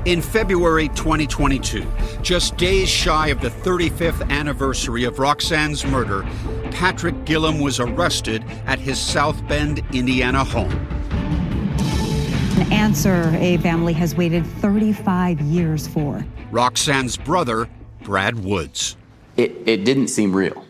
In 0.07 0.21
February 0.21 0.89
2022, 0.89 1.87
just 2.21 2.57
days 2.57 2.89
shy 2.89 3.29
of 3.29 3.41
the 3.41 3.51
35th 3.51 4.29
anniversary 4.29 5.05
of 5.05 5.21
Roxanne's 5.21 5.87
murder, 5.87 6.27
Patrick 6.73 7.15
Gillam 7.25 7.63
was 7.63 7.79
arrested 7.79 8.45
at 8.67 8.81
his 8.81 8.99
South 8.99 9.47
Bend, 9.47 9.85
Indiana 9.93 10.43
home. 10.43 10.73
An 12.59 12.73
answer 12.73 13.33
a 13.37 13.59
family 13.59 13.93
has 13.93 14.17
waited 14.17 14.45
35 14.45 15.41
years 15.43 15.87
for. 15.87 16.27
Roxanne's 16.51 17.17
brother, 17.17 17.69
Brad 18.09 18.43
Woods. 18.43 18.97
It, 19.37 19.53
it 19.67 19.85
didn't 19.85 20.09
seem 20.09 20.35
real. 20.35 20.65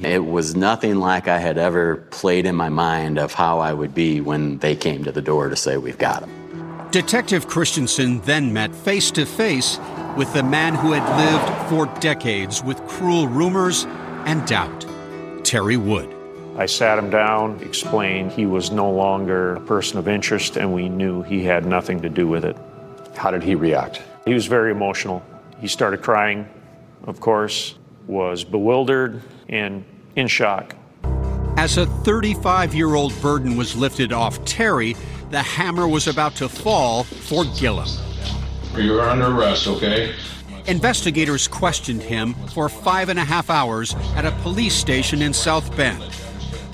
It 0.00 0.24
was 0.24 0.56
nothing 0.56 0.96
like 0.96 1.28
I 1.28 1.36
had 1.36 1.58
ever 1.58 1.96
played 2.10 2.46
in 2.46 2.56
my 2.56 2.70
mind 2.70 3.18
of 3.18 3.34
how 3.34 3.58
I 3.58 3.74
would 3.74 3.94
be 3.94 4.22
when 4.22 4.56
they 4.60 4.74
came 4.74 5.04
to 5.04 5.12
the 5.12 5.20
door 5.20 5.50
to 5.50 5.56
say, 5.56 5.76
We've 5.76 5.98
got 5.98 6.22
him. 6.22 6.90
Detective 6.90 7.48
Christensen 7.48 8.22
then 8.22 8.54
met 8.54 8.74
face 8.74 9.10
to 9.10 9.26
face 9.26 9.78
with 10.16 10.32
the 10.32 10.42
man 10.42 10.74
who 10.74 10.92
had 10.92 11.06
lived 11.18 11.68
for 11.68 12.00
decades 12.00 12.64
with 12.64 12.80
cruel 12.88 13.28
rumors 13.28 13.84
and 14.24 14.46
doubt 14.46 14.86
Terry 15.44 15.76
Wood. 15.76 16.16
I 16.56 16.64
sat 16.64 16.98
him 16.98 17.10
down, 17.10 17.60
explained 17.60 18.32
he 18.32 18.46
was 18.46 18.70
no 18.70 18.90
longer 18.90 19.56
a 19.56 19.60
person 19.60 19.98
of 19.98 20.08
interest, 20.08 20.56
and 20.56 20.72
we 20.72 20.88
knew 20.88 21.20
he 21.24 21.44
had 21.44 21.66
nothing 21.66 22.00
to 22.00 22.08
do 22.08 22.26
with 22.26 22.42
it. 22.42 22.56
How 23.16 23.30
did 23.30 23.42
he 23.42 23.54
react? 23.54 24.00
He 24.24 24.32
was 24.32 24.46
very 24.46 24.70
emotional. 24.70 25.22
He 25.64 25.68
started 25.68 26.02
crying, 26.02 26.46
of 27.04 27.20
course, 27.20 27.76
was 28.06 28.44
bewildered 28.44 29.22
and 29.48 29.82
in 30.14 30.28
shock. 30.28 30.76
As 31.56 31.78
a 31.78 31.86
35 31.86 32.74
year 32.74 32.94
old 32.94 33.18
burden 33.22 33.56
was 33.56 33.74
lifted 33.74 34.12
off 34.12 34.44
Terry, 34.44 34.94
the 35.30 35.40
hammer 35.40 35.88
was 35.88 36.06
about 36.06 36.36
to 36.36 36.50
fall 36.50 37.04
for 37.04 37.44
Gillam. 37.44 37.88
You're 38.76 39.00
under 39.08 39.28
arrest, 39.28 39.66
okay? 39.66 40.14
Investigators 40.66 41.48
questioned 41.48 42.02
him 42.02 42.34
for 42.52 42.68
five 42.68 43.08
and 43.08 43.18
a 43.18 43.24
half 43.24 43.48
hours 43.48 43.94
at 44.16 44.26
a 44.26 44.32
police 44.42 44.74
station 44.74 45.22
in 45.22 45.32
South 45.32 45.74
Bend, 45.78 46.02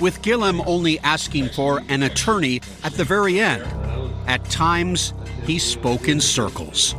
with 0.00 0.20
Gillam 0.20 0.66
only 0.66 0.98
asking 0.98 1.50
for 1.50 1.80
an 1.88 2.02
attorney 2.02 2.60
at 2.82 2.94
the 2.94 3.04
very 3.04 3.38
end. 3.38 3.62
At 4.26 4.44
times, 4.46 5.14
he 5.44 5.60
spoke 5.60 6.08
in 6.08 6.20
circles. 6.20 6.96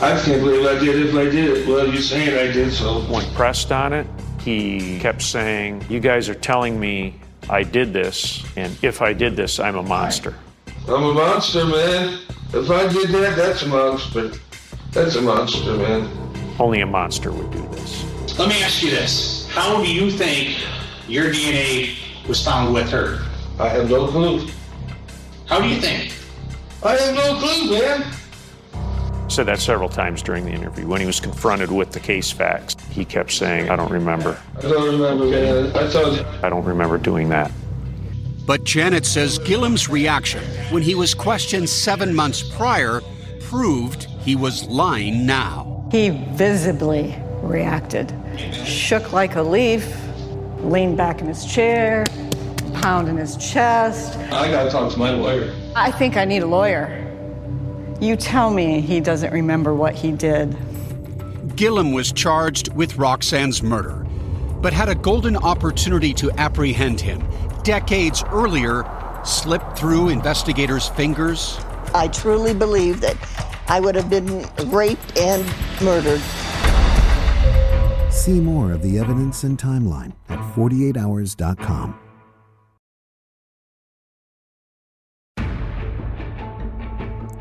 I 0.00 0.20
can't 0.20 0.42
believe 0.42 0.66
I 0.66 0.78
did 0.78 0.96
it. 0.96 1.06
If 1.06 1.14
I 1.14 1.24
did 1.24 1.56
it, 1.56 1.68
well, 1.68 1.86
you're 1.86 2.02
saying 2.02 2.36
I 2.36 2.52
did 2.52 2.72
so. 2.72 3.02
When 3.02 3.24
pressed 3.34 3.70
on 3.70 3.92
it, 3.92 4.06
he 4.42 4.98
kept 4.98 5.22
saying, 5.22 5.84
You 5.88 6.00
guys 6.00 6.28
are 6.28 6.34
telling 6.34 6.80
me 6.80 7.14
I 7.48 7.62
did 7.62 7.92
this, 7.92 8.44
and 8.56 8.76
if 8.82 9.00
I 9.00 9.12
did 9.12 9.36
this, 9.36 9.60
I'm 9.60 9.76
a 9.76 9.82
monster. 9.82 10.34
I'm 10.88 11.02
a 11.02 11.14
monster, 11.14 11.64
man. 11.64 12.18
If 12.52 12.70
I 12.70 12.92
did 12.92 13.10
that, 13.10 13.36
that's 13.36 13.62
a 13.62 13.68
monster. 13.68 14.32
That's 14.90 15.14
a 15.14 15.22
monster, 15.22 15.76
man. 15.76 16.10
Only 16.58 16.80
a 16.80 16.86
monster 16.86 17.32
would 17.32 17.50
do 17.52 17.62
this. 17.68 18.38
Let 18.38 18.48
me 18.48 18.62
ask 18.62 18.82
you 18.82 18.90
this. 18.90 19.48
How 19.50 19.82
do 19.82 19.90
you 19.90 20.10
think 20.10 20.58
your 21.06 21.26
DNA 21.26 21.96
was 22.26 22.44
found 22.44 22.74
with 22.74 22.90
her? 22.90 23.20
I 23.60 23.68
have 23.68 23.88
no 23.88 24.08
clue. 24.08 24.48
How 25.46 25.60
do 25.60 25.68
you 25.68 25.80
think? 25.80 26.12
I 26.82 26.96
have 26.96 27.14
no 27.14 27.38
clue, 27.38 27.78
man. 27.78 28.04
Said 29.34 29.46
that 29.46 29.58
several 29.58 29.88
times 29.88 30.22
during 30.22 30.44
the 30.44 30.52
interview. 30.52 30.86
When 30.86 31.00
he 31.00 31.08
was 31.08 31.18
confronted 31.18 31.68
with 31.72 31.90
the 31.90 31.98
case 31.98 32.30
facts, 32.30 32.76
he 32.88 33.04
kept 33.04 33.32
saying, 33.32 33.68
I 33.68 33.74
don't 33.74 33.90
remember. 33.90 34.38
I 34.58 34.60
don't 34.60 34.92
remember, 34.92 35.26
man. 35.26 35.74
I 35.74 35.90
thought. 35.90 36.24
I 36.44 36.48
don't 36.48 36.64
remember 36.64 36.98
doing 36.98 37.30
that. 37.30 37.50
But 38.46 38.62
Janet 38.62 39.04
says 39.04 39.40
Gillam's 39.40 39.88
reaction 39.88 40.44
when 40.70 40.84
he 40.84 40.94
was 40.94 41.14
questioned 41.14 41.68
seven 41.68 42.14
months 42.14 42.44
prior 42.44 43.00
proved 43.40 44.04
he 44.04 44.36
was 44.36 44.66
lying 44.66 45.26
now. 45.26 45.88
He 45.90 46.10
visibly 46.10 47.20
reacted, 47.42 48.14
shook 48.64 49.12
like 49.12 49.34
a 49.34 49.42
leaf, 49.42 49.92
leaned 50.60 50.96
back 50.96 51.20
in 51.20 51.26
his 51.26 51.44
chair, 51.44 52.04
pounding 52.74 53.16
his 53.16 53.36
chest. 53.36 54.16
I 54.16 54.48
gotta 54.52 54.70
talk 54.70 54.92
to 54.92 54.98
my 55.00 55.10
lawyer. 55.10 55.52
I 55.74 55.90
think 55.90 56.16
I 56.16 56.24
need 56.24 56.44
a 56.44 56.46
lawyer. 56.46 57.03
You 58.04 58.16
tell 58.16 58.50
me 58.50 58.82
he 58.82 59.00
doesn't 59.00 59.32
remember 59.32 59.74
what 59.74 59.94
he 59.94 60.12
did. 60.12 60.50
Gillam 61.56 61.94
was 61.94 62.12
charged 62.12 62.70
with 62.74 62.98
Roxanne's 62.98 63.62
murder, 63.62 64.06
but 64.60 64.74
had 64.74 64.90
a 64.90 64.94
golden 64.94 65.38
opportunity 65.38 66.12
to 66.12 66.30
apprehend 66.32 67.00
him 67.00 67.26
decades 67.62 68.22
earlier 68.30 68.84
slipped 69.24 69.78
through 69.78 70.10
investigators' 70.10 70.88
fingers? 70.90 71.58
I 71.94 72.08
truly 72.08 72.52
believe 72.52 73.00
that 73.00 73.16
I 73.68 73.80
would 73.80 73.94
have 73.94 74.10
been 74.10 74.46
raped 74.66 75.18
and 75.18 75.42
murdered. 75.80 76.20
See 78.12 78.38
more 78.38 78.72
of 78.72 78.82
the 78.82 78.98
evidence 78.98 79.44
and 79.44 79.58
timeline 79.58 80.12
at 80.28 80.40
48hours.com. 80.54 82.03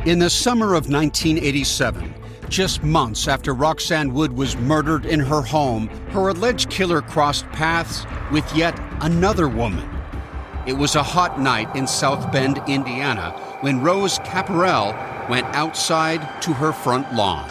In 0.06 0.20
the 0.20 0.30
summer 0.30 0.74
of 0.76 0.90
1987, 0.90 2.14
just 2.50 2.84
months 2.84 3.30
after 3.30 3.54
Roxanne 3.54 4.14
Wood 4.14 4.34
was 4.34 4.58
murdered 4.58 5.06
in 5.06 5.22
her 5.22 5.42
home, 5.42 5.88
her 6.10 6.28
alleged 6.28 6.70
killer 6.70 7.02
crossed 7.02 7.46
paths 7.54 8.06
with 8.30 8.44
yet 8.54 8.78
another 9.00 9.48
woman. 9.48 9.90
It 10.68 10.74
was 10.74 10.98
a 10.98 11.04
hot 11.04 11.40
night 11.40 11.74
in 11.74 11.88
South 11.88 12.34
Bend, 12.34 12.62
Indiana, 12.68 13.32
when 13.62 13.80
Rose 13.80 14.20
Caparel 14.26 14.94
went 15.30 15.48
outside 15.56 16.20
to 16.42 16.52
her 16.52 16.74
front 16.74 17.14
lawn. 17.16 17.50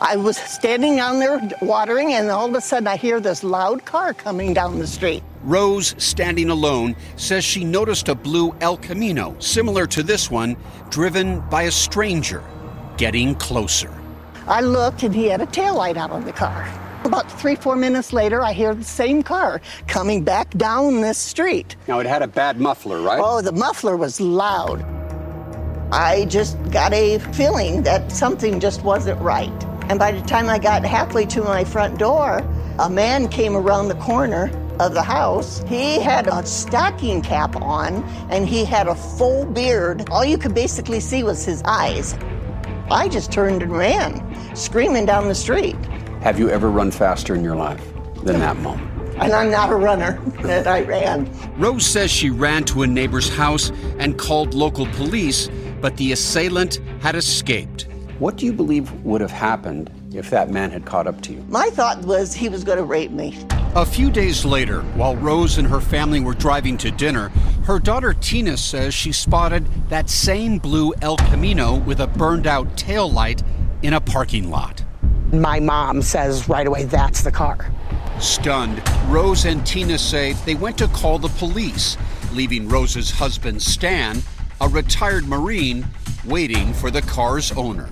I 0.00 0.16
was 0.16 0.36
standing 0.36 0.96
down 0.96 1.20
there 1.20 1.40
watering, 1.62 2.12
and 2.12 2.28
all 2.28 2.48
of 2.48 2.54
a 2.56 2.60
sudden 2.60 2.88
I 2.88 2.96
hear 2.96 3.20
this 3.20 3.44
loud 3.44 3.84
car 3.84 4.14
coming 4.14 4.52
down 4.52 4.80
the 4.80 4.88
street. 4.88 5.22
Rose, 5.44 5.94
standing 5.98 6.50
alone, 6.50 6.96
says 7.16 7.44
she 7.44 7.64
noticed 7.64 8.08
a 8.08 8.14
blue 8.14 8.54
El 8.60 8.78
Camino, 8.78 9.36
similar 9.38 9.86
to 9.88 10.02
this 10.02 10.30
one, 10.30 10.56
driven 10.90 11.40
by 11.50 11.62
a 11.62 11.70
stranger, 11.70 12.42
getting 12.96 13.34
closer. 13.34 13.92
I 14.46 14.60
looked 14.60 15.02
and 15.02 15.14
he 15.14 15.26
had 15.26 15.40
a 15.40 15.46
tail 15.46 15.74
light 15.74 15.96
out 15.96 16.10
on 16.10 16.24
the 16.24 16.32
car. 16.32 16.68
About 17.04 17.30
three, 17.30 17.54
four 17.54 17.76
minutes 17.76 18.14
later, 18.14 18.40
I 18.40 18.54
hear 18.54 18.74
the 18.74 18.84
same 18.84 19.22
car 19.22 19.60
coming 19.86 20.24
back 20.24 20.50
down 20.56 21.02
this 21.02 21.18
street. 21.18 21.76
Now, 21.86 22.00
it 22.00 22.06
had 22.06 22.22
a 22.22 22.26
bad 22.26 22.58
muffler, 22.58 23.02
right? 23.02 23.20
Oh, 23.22 23.42
the 23.42 23.52
muffler 23.52 23.96
was 23.96 24.20
loud. 24.20 24.82
I 25.92 26.24
just 26.24 26.56
got 26.70 26.94
a 26.94 27.18
feeling 27.34 27.82
that 27.82 28.10
something 28.10 28.58
just 28.58 28.82
wasn't 28.82 29.20
right. 29.20 29.52
And 29.90 29.98
by 29.98 30.12
the 30.12 30.22
time 30.22 30.48
I 30.48 30.58
got 30.58 30.82
halfway 30.84 31.26
to 31.26 31.42
my 31.42 31.62
front 31.64 31.98
door, 31.98 32.38
a 32.78 32.88
man 32.88 33.28
came 33.28 33.54
around 33.54 33.88
the 33.88 33.94
corner 33.96 34.48
of 34.80 34.94
the 34.94 35.02
house. 35.02 35.62
He 35.66 36.00
had 36.00 36.26
a 36.26 36.44
stocking 36.44 37.22
cap 37.22 37.56
on 37.56 38.02
and 38.30 38.48
he 38.48 38.64
had 38.64 38.88
a 38.88 38.94
full 38.94 39.44
beard. 39.44 40.08
All 40.10 40.24
you 40.24 40.38
could 40.38 40.54
basically 40.54 41.00
see 41.00 41.22
was 41.22 41.44
his 41.44 41.62
eyes. 41.64 42.14
I 42.90 43.08
just 43.08 43.32
turned 43.32 43.62
and 43.62 43.72
ran, 43.72 44.56
screaming 44.56 45.06
down 45.06 45.28
the 45.28 45.34
street. 45.34 45.76
Have 46.22 46.38
you 46.38 46.50
ever 46.50 46.70
run 46.70 46.90
faster 46.90 47.34
in 47.34 47.42
your 47.42 47.56
life 47.56 47.82
than 48.22 48.40
that 48.40 48.56
moment? 48.58 48.90
And 49.16 49.32
I'm 49.32 49.50
not 49.50 49.70
a 49.70 49.76
runner, 49.76 50.20
that 50.42 50.66
I 50.66 50.82
ran. 50.82 51.30
Rose 51.56 51.86
says 51.86 52.10
she 52.10 52.30
ran 52.30 52.64
to 52.64 52.82
a 52.82 52.86
neighbor's 52.86 53.28
house 53.28 53.70
and 53.98 54.18
called 54.18 54.54
local 54.54 54.86
police, 54.86 55.48
but 55.80 55.96
the 55.98 56.10
assailant 56.10 56.80
had 57.00 57.14
escaped. 57.14 57.86
What 58.18 58.36
do 58.36 58.44
you 58.44 58.52
believe 58.52 58.92
would 59.04 59.20
have 59.20 59.30
happened 59.30 59.90
if 60.12 60.30
that 60.30 60.50
man 60.50 60.70
had 60.70 60.84
caught 60.84 61.06
up 61.06 61.20
to 61.22 61.32
you? 61.32 61.44
My 61.48 61.70
thought 61.70 62.00
was 62.02 62.34
he 62.34 62.48
was 62.48 62.64
going 62.64 62.78
to 62.78 62.84
rape 62.84 63.12
me. 63.12 63.38
A 63.76 63.84
few 63.84 64.08
days 64.08 64.44
later, 64.44 64.82
while 64.94 65.16
Rose 65.16 65.58
and 65.58 65.66
her 65.66 65.80
family 65.80 66.20
were 66.20 66.34
driving 66.34 66.78
to 66.78 66.92
dinner, 66.92 67.30
her 67.64 67.80
daughter 67.80 68.14
Tina 68.14 68.56
says 68.56 68.94
she 68.94 69.10
spotted 69.10 69.66
that 69.88 70.08
same 70.08 70.58
blue 70.58 70.94
El 71.02 71.16
Camino 71.16 71.78
with 71.78 71.98
a 71.98 72.06
burned 72.06 72.46
out 72.46 72.76
tail 72.76 73.10
light 73.10 73.42
in 73.82 73.94
a 73.94 74.00
parking 74.00 74.48
lot. 74.48 74.84
My 75.32 75.58
mom 75.58 76.02
says 76.02 76.48
right 76.48 76.68
away, 76.68 76.84
that's 76.84 77.22
the 77.22 77.32
car. 77.32 77.68
Stunned, 78.20 78.80
Rose 79.08 79.44
and 79.44 79.66
Tina 79.66 79.98
say 79.98 80.34
they 80.44 80.54
went 80.54 80.78
to 80.78 80.86
call 80.86 81.18
the 81.18 81.26
police, 81.30 81.96
leaving 82.32 82.68
Rose's 82.68 83.10
husband 83.10 83.60
Stan, 83.60 84.22
a 84.60 84.68
retired 84.68 85.26
Marine, 85.26 85.84
waiting 86.24 86.72
for 86.74 86.92
the 86.92 87.02
car's 87.02 87.50
owner. 87.50 87.88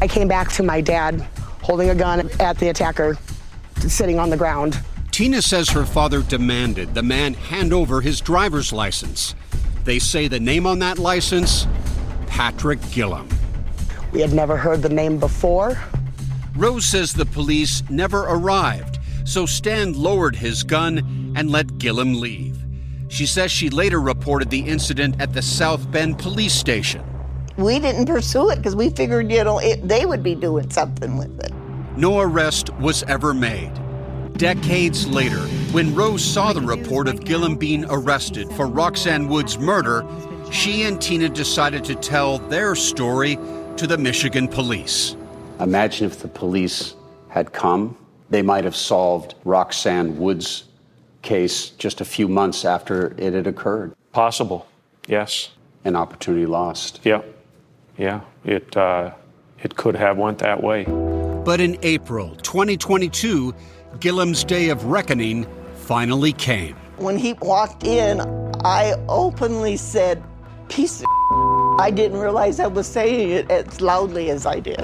I 0.00 0.08
came 0.08 0.28
back 0.28 0.50
to 0.52 0.62
my 0.62 0.80
dad 0.80 1.20
holding 1.60 1.90
a 1.90 1.94
gun 1.94 2.30
at 2.40 2.56
the 2.56 2.70
attacker, 2.70 3.18
sitting 3.80 4.18
on 4.18 4.30
the 4.30 4.36
ground. 4.38 4.80
Tina 5.20 5.42
says 5.42 5.68
her 5.68 5.84
father 5.84 6.22
demanded 6.22 6.94
the 6.94 7.02
man 7.02 7.34
hand 7.34 7.74
over 7.74 8.00
his 8.00 8.22
driver's 8.22 8.72
license. 8.72 9.34
They 9.84 9.98
say 9.98 10.28
the 10.28 10.40
name 10.40 10.66
on 10.66 10.78
that 10.78 10.98
license 10.98 11.66
Patrick 12.26 12.78
Gillam. 12.94 13.30
We 14.12 14.22
had 14.22 14.32
never 14.32 14.56
heard 14.56 14.80
the 14.80 14.88
name 14.88 15.18
before. 15.18 15.78
Rose 16.56 16.86
says 16.86 17.12
the 17.12 17.26
police 17.26 17.82
never 17.90 18.20
arrived, 18.20 18.98
so 19.26 19.44
Stan 19.44 19.92
lowered 19.92 20.36
his 20.36 20.62
gun 20.62 21.34
and 21.36 21.50
let 21.50 21.66
Gillam 21.66 22.18
leave. 22.18 22.56
She 23.08 23.26
says 23.26 23.52
she 23.52 23.68
later 23.68 24.00
reported 24.00 24.48
the 24.48 24.60
incident 24.60 25.20
at 25.20 25.34
the 25.34 25.42
South 25.42 25.90
Bend 25.90 26.18
police 26.18 26.54
station. 26.54 27.04
We 27.58 27.78
didn't 27.78 28.06
pursue 28.06 28.48
it 28.48 28.56
because 28.56 28.74
we 28.74 28.88
figured, 28.88 29.30
you 29.30 29.44
know, 29.44 29.58
it, 29.58 29.86
they 29.86 30.06
would 30.06 30.22
be 30.22 30.34
doing 30.34 30.70
something 30.70 31.18
with 31.18 31.38
it. 31.44 31.52
No 31.94 32.20
arrest 32.20 32.70
was 32.76 33.02
ever 33.02 33.34
made. 33.34 33.79
Decades 34.40 35.06
later, 35.06 35.42
when 35.72 35.94
Rose 35.94 36.24
saw 36.24 36.54
the 36.54 36.62
report 36.62 37.08
of 37.08 37.20
Gillam 37.20 37.58
being 37.58 37.84
arrested 37.90 38.50
for 38.52 38.66
Roxanne 38.66 39.28
Wood's 39.28 39.58
murder, 39.58 40.02
she 40.50 40.84
and 40.84 40.98
Tina 40.98 41.28
decided 41.28 41.84
to 41.84 41.94
tell 41.94 42.38
their 42.38 42.74
story 42.74 43.36
to 43.76 43.86
the 43.86 43.98
Michigan 43.98 44.48
police. 44.48 45.14
Imagine 45.60 46.06
if 46.06 46.20
the 46.20 46.28
police 46.28 46.94
had 47.28 47.52
come, 47.52 47.94
they 48.30 48.40
might 48.40 48.64
have 48.64 48.74
solved 48.74 49.34
Roxanne 49.44 50.16
Wood's 50.16 50.64
case 51.20 51.68
just 51.68 52.00
a 52.00 52.06
few 52.06 52.26
months 52.26 52.64
after 52.64 53.14
it 53.18 53.34
had 53.34 53.46
occurred. 53.46 53.94
Possible, 54.12 54.66
yes. 55.06 55.50
An 55.84 55.96
opportunity 55.96 56.46
lost. 56.46 57.00
Yeah, 57.04 57.20
yeah. 57.98 58.22
It 58.46 58.74
uh, 58.74 59.10
it 59.62 59.76
could 59.76 59.96
have 59.96 60.16
went 60.16 60.38
that 60.38 60.62
way. 60.62 60.84
But 61.44 61.60
in 61.60 61.78
April 61.82 62.36
2022, 62.36 63.54
Gillam's 63.98 64.44
day 64.44 64.68
of 64.68 64.84
reckoning 64.84 65.46
finally 65.74 66.32
came. 66.32 66.76
When 66.96 67.16
he 67.16 67.32
walked 67.34 67.84
in, 67.84 68.20
I 68.64 68.94
openly 69.08 69.76
said, 69.76 70.22
piece 70.68 71.00
of 71.00 71.06
I 71.80 71.90
didn't 71.90 72.18
realize 72.18 72.60
I 72.60 72.66
was 72.66 72.86
saying 72.86 73.30
it 73.30 73.50
as 73.50 73.80
loudly 73.80 74.28
as 74.30 74.44
I 74.44 74.60
did. 74.60 74.80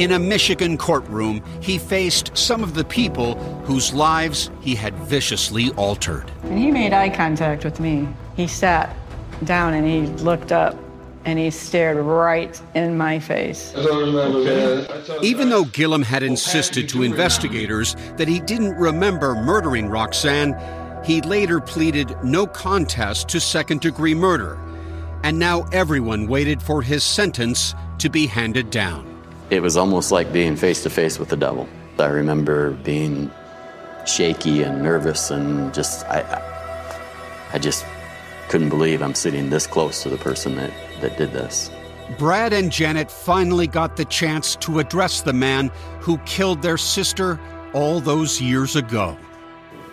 In 0.00 0.12
a 0.12 0.18
Michigan 0.18 0.76
courtroom, 0.76 1.42
he 1.60 1.78
faced 1.78 2.36
some 2.36 2.64
of 2.64 2.74
the 2.74 2.84
people 2.84 3.36
whose 3.64 3.92
lives 3.92 4.50
he 4.60 4.74
had 4.74 4.94
viciously 4.94 5.70
altered. 5.72 6.30
And 6.42 6.58
he 6.58 6.72
made 6.72 6.92
eye 6.92 7.10
contact 7.10 7.64
with 7.64 7.78
me. 7.78 8.08
He 8.34 8.48
sat 8.48 8.96
down 9.44 9.74
and 9.74 9.86
he 9.86 10.12
looked 10.24 10.50
up 10.50 10.76
and 11.24 11.38
he 11.38 11.50
stared 11.50 11.98
right 11.98 12.60
in 12.74 12.96
my 12.96 13.18
face. 13.18 13.72
Even 13.76 15.50
though 15.50 15.64
Gillam 15.64 16.02
had 16.02 16.22
insisted 16.22 16.88
to 16.90 17.02
investigators 17.02 17.94
that 18.16 18.28
he 18.28 18.40
didn't 18.40 18.74
remember 18.76 19.34
murdering 19.34 19.88
Roxanne, 19.88 20.54
he 21.04 21.20
later 21.22 21.60
pleaded 21.60 22.16
no 22.22 22.46
contest 22.46 23.28
to 23.28 23.40
second 23.40 23.80
degree 23.80 24.14
murder. 24.14 24.58
And 25.22 25.38
now 25.38 25.64
everyone 25.72 26.26
waited 26.26 26.62
for 26.62 26.80
his 26.80 27.04
sentence 27.04 27.74
to 27.98 28.08
be 28.08 28.26
handed 28.26 28.70
down. 28.70 29.06
It 29.50 29.60
was 29.60 29.76
almost 29.76 30.12
like 30.12 30.32
being 30.32 30.56
face 30.56 30.82
to 30.84 30.90
face 30.90 31.18
with 31.18 31.28
the 31.28 31.36
devil. 31.36 31.68
I 31.98 32.06
remember 32.06 32.70
being 32.70 33.30
shaky 34.06 34.62
and 34.62 34.82
nervous 34.82 35.30
and 35.30 35.74
just 35.74 36.06
I 36.06 36.42
I 37.52 37.58
just 37.58 37.84
couldn't 38.50 38.68
believe 38.68 39.00
I'm 39.00 39.14
sitting 39.14 39.48
this 39.48 39.64
close 39.64 40.02
to 40.02 40.08
the 40.08 40.18
person 40.18 40.56
that, 40.56 40.72
that 41.00 41.16
did 41.16 41.32
this. 41.32 41.70
Brad 42.18 42.52
and 42.52 42.72
Janet 42.72 43.08
finally 43.08 43.68
got 43.68 43.96
the 43.96 44.04
chance 44.04 44.56
to 44.56 44.80
address 44.80 45.20
the 45.20 45.32
man 45.32 45.70
who 46.00 46.18
killed 46.26 46.60
their 46.60 46.76
sister 46.76 47.38
all 47.74 48.00
those 48.00 48.40
years 48.40 48.74
ago. 48.74 49.16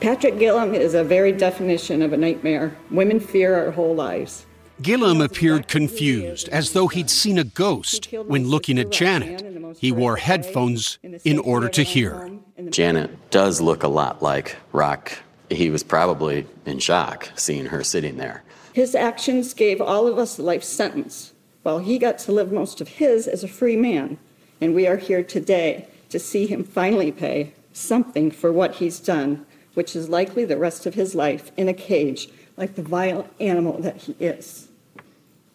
Patrick 0.01 0.35
Gillam 0.35 0.73
is 0.73 0.95
a 0.95 1.03
very 1.03 1.31
definition 1.31 2.01
of 2.01 2.13
a 2.13 2.17
nightmare. 2.17 2.75
Women 2.89 3.19
fear 3.19 3.55
our 3.55 3.69
whole 3.69 3.93
lives. 3.93 4.47
Gillam 4.81 5.23
appeared 5.23 5.67
confused, 5.67 6.49
as 6.49 6.73
though 6.73 6.87
he'd 6.87 7.11
seen 7.11 7.37
a 7.37 7.43
ghost 7.43 8.11
when 8.25 8.47
looking 8.47 8.79
at 8.79 8.91
Janet. 8.91 9.77
He 9.77 9.91
wore 9.91 10.17
headphones 10.17 10.97
in 11.23 11.37
order 11.37 11.69
to 11.69 11.83
hear. 11.83 12.31
Janet 12.69 13.29
does 13.29 13.61
look 13.61 13.83
a 13.83 13.87
lot 13.87 14.23
like 14.23 14.55
Rock. 14.71 15.11
He 15.49 15.69
was 15.69 15.83
probably 15.83 16.47
in 16.65 16.79
shock 16.79 17.29
seeing 17.35 17.67
her 17.67 17.83
sitting 17.83 18.17
there. 18.17 18.43
His 18.77 18.93
actions 18.93 19.55
gave 19.55 19.81
all 19.81 20.05
of 20.05 20.19
us 20.19 20.37
a 20.37 20.43
life 20.43 20.63
sentence, 20.63 21.33
while 21.63 21.79
he 21.79 21.97
got 21.97 22.19
to 22.19 22.31
live 22.31 22.51
most 22.51 22.79
of 22.79 22.87
his 22.87 23.27
as 23.27 23.43
a 23.43 23.47
free 23.47 23.75
man. 23.75 24.19
And 24.61 24.75
we 24.75 24.85
are 24.85 24.97
here 24.97 25.23
today 25.23 25.87
to 26.09 26.19
see 26.19 26.45
him 26.45 26.63
finally 26.63 27.11
pay 27.11 27.53
something 27.73 28.29
for 28.29 28.53
what 28.53 28.75
he's 28.75 28.99
done, 28.99 29.47
which 29.73 29.95
is 29.95 30.09
likely 30.09 30.45
the 30.45 30.57
rest 30.57 30.85
of 30.85 30.93
his 30.93 31.15
life 31.15 31.51
in 31.57 31.67
a 31.67 31.73
cage 31.73 32.29
like 32.55 32.75
the 32.75 32.83
vile 32.83 33.27
animal 33.39 33.81
that 33.81 33.97
he 33.97 34.15
is. 34.19 34.67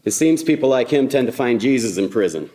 It 0.03 0.11
seems 0.11 0.43
people 0.43 0.69
like 0.69 0.89
him 0.89 1.09
tend 1.09 1.29
to 1.29 1.33
find 1.33 1.61
Jesus 1.61 1.99
in 1.99 2.09
prison. 2.09 2.51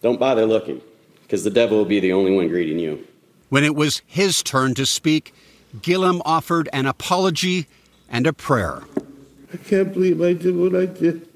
Don't 0.00 0.18
bother 0.18 0.46
looking, 0.46 0.80
because 1.24 1.44
the 1.44 1.50
devil 1.50 1.76
will 1.76 1.84
be 1.84 2.00
the 2.00 2.14
only 2.14 2.34
one 2.34 2.48
greeting 2.48 2.78
you. 2.78 3.06
When 3.50 3.64
it 3.64 3.76
was 3.76 4.00
his 4.06 4.42
turn 4.42 4.72
to 4.76 4.86
speak, 4.86 5.34
Gillam 5.76 6.22
offered 6.24 6.70
an 6.72 6.86
apology 6.86 7.66
and 8.08 8.26
a 8.26 8.32
prayer. 8.32 8.82
I 9.52 9.56
can't 9.56 9.92
believe 9.92 10.20
I 10.22 10.32
did 10.32 10.56
what 10.56 10.74
I 10.74 10.86
did. 10.86 11.28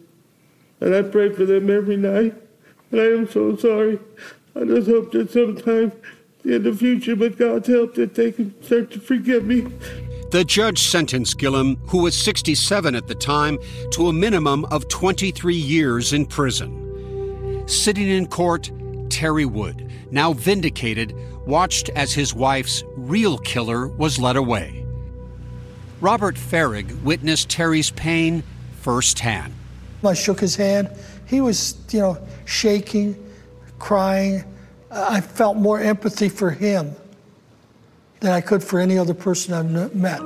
And 0.81 0.95
I 0.95 1.03
pray 1.03 1.31
for 1.31 1.45
them 1.45 1.71
every 1.71 1.97
night. 1.97 2.35
And 2.91 3.01
I 3.01 3.05
am 3.05 3.29
so 3.29 3.57
sorry. 3.57 3.99
I 4.55 4.65
just 4.65 4.89
hope 4.89 5.13
that 5.13 5.31
sometime 5.31 5.93
in 6.45 6.63
the 6.63 6.73
future, 6.75 7.17
with 7.17 7.39
God's 7.39 7.69
help, 7.69 7.95
that 7.95 8.15
they 8.15 8.31
can 8.31 8.55
start 8.63 8.91
to 8.93 9.01
forgive 9.01 9.47
me. 9.47 9.67
The 10.31 10.45
judge 10.45 10.83
sentenced 10.83 11.39
Gillam, 11.39 11.79
who 11.89 12.03
was 12.03 12.15
67 12.17 12.95
at 12.95 13.07
the 13.07 13.15
time, 13.15 13.59
to 13.93 14.09
a 14.09 14.13
minimum 14.13 14.65
of 14.67 14.89
23 14.89 15.55
years 15.55 16.13
in 16.13 16.27
prison. 16.27 17.65
Sitting 17.67 18.09
in 18.09 18.27
court, 18.27 18.71
Terry 19.09 19.47
Wood, 19.47 19.91
now 20.11 20.33
vindicated, 20.35 21.15
watched 21.47 21.89
as 21.91 22.13
his 22.13 22.35
wife's 22.35 22.85
real 22.97 23.39
killer 23.39 23.89
was 23.89 24.19
led 24.19 24.37
away. 24.37 24.84
Robert 26.05 26.35
Farrig 26.35 27.03
witnessed 27.03 27.49
Terry's 27.49 27.89
pain 27.89 28.43
firsthand. 28.83 29.55
I 30.05 30.13
shook 30.13 30.39
his 30.39 30.55
hand. 30.55 30.91
He 31.25 31.41
was, 31.41 31.79
you 31.93 32.01
know, 32.01 32.19
shaking, 32.45 33.17
crying. 33.79 34.45
I 34.91 35.23
felt 35.23 35.57
more 35.57 35.81
empathy 35.81 36.29
for 36.29 36.51
him 36.51 36.95
than 38.21 38.33
I 38.33 38.43
could 38.43 38.63
for 38.63 38.81
any 38.81 38.99
other 38.99 39.15
person 39.15 39.55
I've 39.55 39.95
met. 39.95 40.21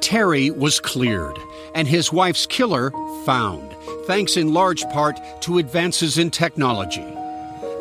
Terry 0.00 0.50
was 0.50 0.80
cleared, 0.80 1.38
and 1.74 1.86
his 1.86 2.10
wife's 2.10 2.46
killer 2.46 2.90
found, 3.26 3.76
thanks 4.06 4.38
in 4.38 4.54
large 4.54 4.84
part 4.84 5.20
to 5.42 5.58
advances 5.58 6.16
in 6.16 6.30
technology. 6.30 7.13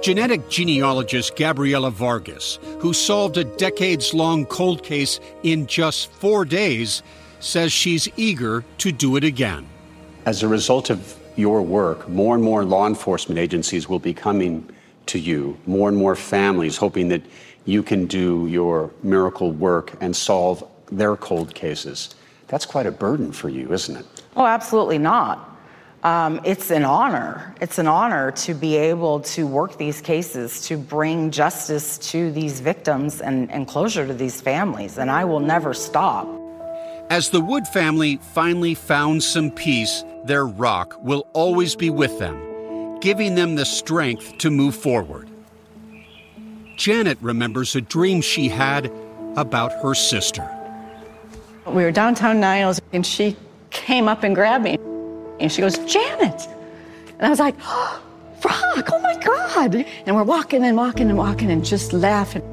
Genetic 0.03 0.49
genealogist 0.49 1.37
Gabriella 1.37 1.89
Vargas, 1.89 2.59
who 2.79 2.91
solved 2.91 3.37
a 3.37 3.45
decades 3.45 4.13
long 4.13 4.45
cold 4.45 4.83
case 4.83 5.21
in 5.43 5.65
just 5.65 6.11
four 6.11 6.43
days, 6.43 7.01
says 7.39 7.71
she's 7.71 8.09
eager 8.17 8.65
to 8.79 8.91
do 8.91 9.15
it 9.15 9.23
again. 9.23 9.65
As 10.25 10.43
a 10.43 10.47
result 10.49 10.89
of 10.89 11.17
your 11.37 11.61
work, 11.61 12.09
more 12.09 12.35
and 12.35 12.43
more 12.43 12.65
law 12.65 12.85
enforcement 12.85 13.39
agencies 13.39 13.87
will 13.87 13.97
be 13.97 14.13
coming 14.13 14.69
to 15.05 15.19
you, 15.19 15.57
more 15.67 15.87
and 15.87 15.97
more 15.97 16.17
families 16.17 16.75
hoping 16.75 17.07
that 17.07 17.21
you 17.63 17.81
can 17.81 18.05
do 18.05 18.45
your 18.47 18.91
miracle 19.03 19.53
work 19.53 19.93
and 20.01 20.13
solve 20.13 20.69
their 20.91 21.15
cold 21.15 21.55
cases. 21.55 22.13
That's 22.49 22.65
quite 22.65 22.87
a 22.87 22.91
burden 22.91 23.31
for 23.31 23.47
you, 23.47 23.71
isn't 23.71 23.95
it? 23.95 24.05
Oh, 24.35 24.45
absolutely 24.45 24.97
not. 24.97 25.52
Um, 26.03 26.41
it's 26.43 26.69
an 26.69 26.83
honor. 26.83 27.55
It's 27.61 27.79
an 27.79 27.87
honor 27.87 28.31
to 28.31 28.53
be 28.53 28.75
able 28.75 29.21
to 29.21 29.47
work 29.47 29.77
these 29.77 30.01
cases, 30.01 30.67
to 30.67 30.77
bring 30.77 31.31
justice 31.31 31.97
to 32.09 32.29
these 32.33 32.59
victims 32.59 33.21
and, 33.21 33.49
and 33.49 33.65
closure 33.65 34.05
to 34.05 34.13
these 34.13 34.41
families, 34.41 34.97
and 34.97 35.09
I 35.09 35.23
will 35.23 35.39
never 35.39 35.73
stop. 35.73 36.27
As 37.09 37.29
the 37.29 37.39
Wood 37.39 37.65
family 37.67 38.17
finally 38.33 38.75
found 38.75 39.23
some 39.23 39.49
peace, 39.49 40.03
their 40.25 40.45
rock 40.45 40.97
will 41.01 41.25
always 41.31 41.73
be 41.73 41.89
with 41.89 42.19
them, 42.19 42.99
giving 42.99 43.35
them 43.35 43.55
the 43.55 43.65
strength 43.65 44.37
to 44.39 44.49
move 44.49 44.75
forward. 44.75 45.29
Janet 46.75 47.17
remembers 47.21 47.77
a 47.77 47.81
dream 47.81 48.19
she 48.19 48.49
had 48.49 48.91
about 49.37 49.71
her 49.81 49.93
sister. 49.93 50.49
We 51.65 51.83
were 51.83 51.91
downtown 51.91 52.41
Niles, 52.41 52.81
and 52.91 53.05
she 53.05 53.37
came 53.69 54.09
up 54.09 54.23
and 54.23 54.35
grabbed 54.35 54.65
me. 54.65 54.77
And 55.39 55.51
she 55.51 55.61
goes, 55.61 55.77
Janet. 55.79 56.47
And 57.17 57.25
I 57.25 57.29
was 57.29 57.39
like, 57.39 57.55
oh, 57.61 58.01
Rock, 58.43 58.89
oh 58.91 58.99
my 58.99 59.17
God. 59.17 59.85
And 60.05 60.15
we're 60.15 60.23
walking 60.23 60.63
and 60.63 60.75
walking 60.75 61.09
and 61.09 61.17
walking 61.17 61.49
and 61.51 61.63
just 61.65 61.93
laughing. 61.93 62.43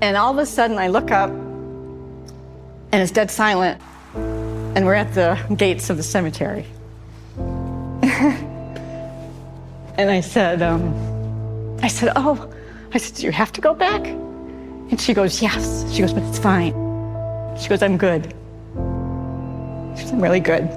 And 0.00 0.16
all 0.16 0.32
of 0.32 0.38
a 0.38 0.46
sudden, 0.46 0.78
I 0.78 0.88
look 0.88 1.10
up, 1.10 1.30
and 1.30 2.94
it's 2.94 3.10
dead 3.10 3.30
silent. 3.30 3.80
And 4.14 4.84
we're 4.84 4.94
at 4.94 5.14
the 5.14 5.38
gates 5.56 5.88
of 5.88 5.96
the 5.96 6.02
cemetery. 6.02 6.66
and 9.96 10.10
I 10.10 10.20
said, 10.20 10.60
um, 10.60 11.78
I 11.82 11.88
said, 11.88 12.12
oh, 12.16 12.52
I 12.92 12.98
said, 12.98 13.16
do 13.16 13.26
you 13.26 13.32
have 13.32 13.52
to 13.52 13.60
go 13.60 13.74
back? 13.74 14.06
And 14.06 15.00
she 15.00 15.14
goes, 15.14 15.40
yes. 15.40 15.90
She 15.92 16.02
goes, 16.02 16.12
but 16.12 16.22
it's 16.24 16.38
fine. 16.38 16.72
She 17.58 17.68
goes, 17.68 17.82
I'm 17.82 17.96
good. 17.96 18.34
She 19.96 20.02
goes, 20.02 20.12
I'm 20.12 20.20
really 20.20 20.40
good. 20.40 20.68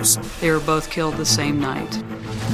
Murders, 0.00 0.40
They 0.40 0.50
were 0.50 0.60
both 0.60 0.90
killed 0.90 1.16
the 1.16 1.24
same 1.24 1.60
night. 1.60 2.02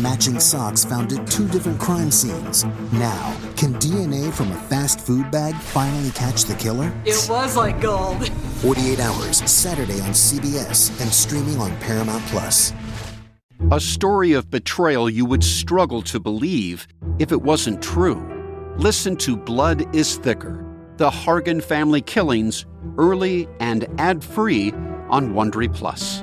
matching 0.03 0.38
socks 0.38 0.84
found 0.84 1.12
at 1.12 1.26
two 1.30 1.49
different 1.49 1.80
crime 1.80 2.11
scenes. 2.11 2.64
Now, 2.92 3.34
can 3.57 3.74
DNA 3.74 4.30
from 4.32 4.51
a 4.53 4.57
fast 4.68 5.01
food 5.01 5.30
bag 5.30 5.55
finally 5.55 6.11
catch 6.11 6.44
the 6.44 6.55
killer? 6.55 6.92
It 7.05 7.26
was 7.30 7.57
like 7.57 7.80
gold. 7.80 8.28
48 8.62 9.01
hours, 9.01 9.38
Saturday 9.51 10.01
on 10.01 10.11
CBS 10.11 10.90
and 11.01 11.11
streaming 11.12 11.59
on 11.59 11.74
Paramount 11.78 12.24
Plus. 12.26 12.72
A 13.72 13.80
story 13.80 14.32
of 14.34 14.51
betrayal 14.51 15.09
you 15.09 15.24
would 15.24 15.42
struggle 15.42 16.03
to 16.03 16.20
believe 16.20 16.86
if 17.18 17.32
it 17.32 17.40
wasn't 17.40 17.82
true. 17.82 18.20
Listen 18.76 19.16
to 19.16 19.36
Blood 19.36 19.94
is 19.94 20.16
Thicker 20.18 20.62
The 20.99 21.09
Hargan 21.09 21.62
Family 21.62 22.03
Killings, 22.03 22.66
early 22.99 23.49
and 23.61 23.86
ad 23.99 24.22
free 24.22 24.72
on 25.09 25.32
Wondery 25.32 25.72
Plus. 25.72 26.22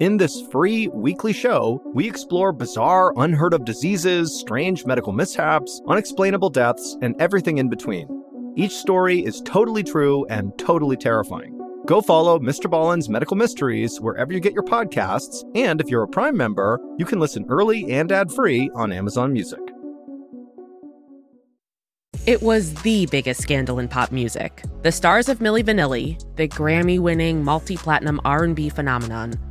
In 0.00 0.16
this 0.16 0.40
free 0.50 0.88
weekly 0.88 1.34
show, 1.34 1.82
we 1.92 2.08
explore 2.08 2.52
bizarre, 2.52 3.12
unheard 3.18 3.52
of 3.52 3.66
diseases, 3.66 4.32
strange 4.32 4.86
medical 4.86 5.12
mishaps, 5.12 5.82
unexplainable 5.86 6.48
deaths, 6.48 6.96
and 7.02 7.14
everything 7.20 7.58
in 7.58 7.68
between. 7.68 8.08
Each 8.56 8.72
story 8.72 9.22
is 9.22 9.42
totally 9.42 9.82
true 9.82 10.24
and 10.30 10.56
totally 10.58 10.96
terrifying. 10.96 11.54
Go 11.84 12.00
follow 12.00 12.38
Mr. 12.38 12.70
Ballen's 12.70 13.10
Medical 13.10 13.36
Mysteries 13.36 14.00
wherever 14.00 14.32
you 14.32 14.40
get 14.40 14.54
your 14.54 14.62
podcasts, 14.62 15.44
and 15.54 15.82
if 15.82 15.90
you're 15.90 16.04
a 16.04 16.08
Prime 16.08 16.34
member, 16.34 16.80
you 16.96 17.04
can 17.04 17.20
listen 17.20 17.44
early 17.50 17.92
and 17.92 18.10
ad 18.10 18.32
free 18.32 18.70
on 18.74 18.92
Amazon 18.92 19.34
Music. 19.34 19.60
It 22.24 22.40
was 22.40 22.72
the 22.82 23.04
biggest 23.10 23.42
scandal 23.42 23.78
in 23.78 23.88
pop 23.88 24.12
music. 24.12 24.62
The 24.80 24.92
stars 24.92 25.28
of 25.28 25.40
Milli 25.40 25.62
Vanilli, 25.62 26.18
the 26.36 26.48
Grammy-winning 26.48 27.44
multi-platinum 27.44 28.18
R&B 28.24 28.70
phenomenon, 28.70 29.34